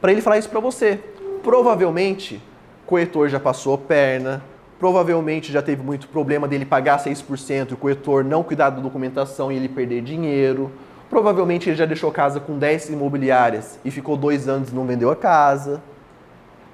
para 0.00 0.12
ele 0.12 0.20
falar 0.20 0.38
isso 0.38 0.48
para 0.48 0.60
você? 0.60 0.98
provavelmente 1.42 2.40
corretor 2.86 3.28
já 3.28 3.40
passou 3.40 3.76
perna, 3.76 4.42
provavelmente 4.78 5.52
já 5.52 5.62
teve 5.62 5.82
muito 5.82 6.08
problema 6.08 6.46
dele 6.46 6.64
pagar 6.64 6.98
6% 6.98 7.70
e 7.70 7.74
o 7.74 7.76
corretor 7.76 8.24
não 8.24 8.42
cuidar 8.42 8.70
da 8.70 8.80
documentação 8.80 9.50
e 9.50 9.56
ele 9.56 9.68
perder 9.68 10.02
dinheiro. 10.02 10.70
Provavelmente 11.08 11.68
ele 11.68 11.76
já 11.76 11.86
deixou 11.86 12.10
casa 12.10 12.40
com 12.40 12.58
10 12.58 12.90
imobiliárias 12.90 13.78
e 13.84 13.90
ficou 13.90 14.16
dois 14.16 14.48
anos 14.48 14.70
e 14.70 14.74
não 14.74 14.86
vendeu 14.86 15.10
a 15.10 15.16
casa. 15.16 15.82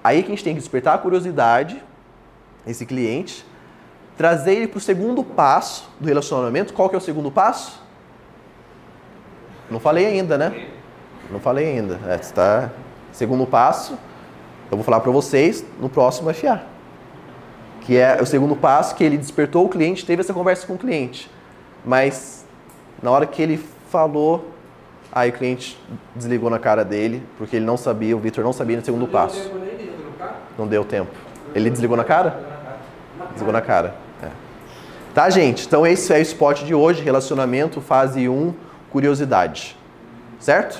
Aí 0.02 0.22
que 0.22 0.28
a 0.28 0.30
gente 0.30 0.44
tem 0.44 0.54
que 0.54 0.60
despertar 0.60 0.94
a 0.94 0.98
curiosidade, 0.98 1.82
esse 2.66 2.84
cliente, 2.84 3.44
trazer 4.16 4.54
ele 4.54 4.68
para 4.68 4.78
o 4.78 4.80
segundo 4.80 5.22
passo 5.22 5.88
do 6.00 6.08
relacionamento. 6.08 6.72
Qual 6.72 6.88
que 6.88 6.94
é 6.94 6.98
o 6.98 7.00
segundo 7.00 7.30
passo? 7.30 7.80
Não 9.70 9.78
falei 9.78 10.06
ainda, 10.06 10.36
né? 10.38 10.66
Não 11.30 11.40
falei 11.40 11.66
ainda. 11.66 12.00
É, 12.06 12.16
está... 12.16 12.70
Segundo 13.12 13.46
passo, 13.46 13.98
eu 14.70 14.76
vou 14.76 14.84
falar 14.84 15.00
para 15.00 15.10
vocês 15.10 15.64
no 15.80 15.88
próximo 15.88 16.32
FA. 16.32 16.62
Que 17.80 17.96
é 17.96 18.20
o 18.20 18.26
segundo 18.26 18.54
passo 18.54 18.94
que 18.94 19.02
ele 19.02 19.16
despertou 19.16 19.64
o 19.64 19.68
cliente, 19.68 20.04
teve 20.04 20.20
essa 20.20 20.34
conversa 20.34 20.66
com 20.66 20.74
o 20.74 20.78
cliente. 20.78 21.30
Mas 21.84 22.44
na 23.02 23.10
hora 23.10 23.26
que 23.26 23.40
ele 23.40 23.56
falou, 23.90 24.50
aí 25.10 25.30
o 25.30 25.32
cliente 25.32 25.80
desligou 26.14 26.50
na 26.50 26.58
cara 26.58 26.84
dele, 26.84 27.22
porque 27.38 27.56
ele 27.56 27.64
não 27.64 27.76
sabia, 27.76 28.16
o 28.16 28.20
Vitor 28.20 28.44
não 28.44 28.52
sabia 28.52 28.76
no 28.76 28.84
segundo 28.84 29.00
Não 29.00 29.08
deu 29.08 29.20
passo. 29.20 29.42
tempo 29.42 29.58
nem 29.58 29.76
de 29.76 29.86
trocar? 29.92 30.48
Não 30.58 30.66
deu 30.66 30.84
tempo. 30.84 31.27
Ele 31.54 31.70
desligou 31.70 31.96
na 31.96 32.04
cara? 32.04 32.40
Desligou 33.32 33.52
na 33.52 33.60
cara. 33.60 33.94
É. 34.22 34.28
Tá, 35.14 35.30
gente? 35.30 35.66
Então 35.66 35.86
esse 35.86 36.12
é 36.12 36.18
o 36.18 36.22
spot 36.22 36.62
de 36.62 36.74
hoje, 36.74 37.02
relacionamento, 37.02 37.80
fase 37.80 38.28
1, 38.28 38.54
curiosidade. 38.90 39.76
Certo? 40.38 40.78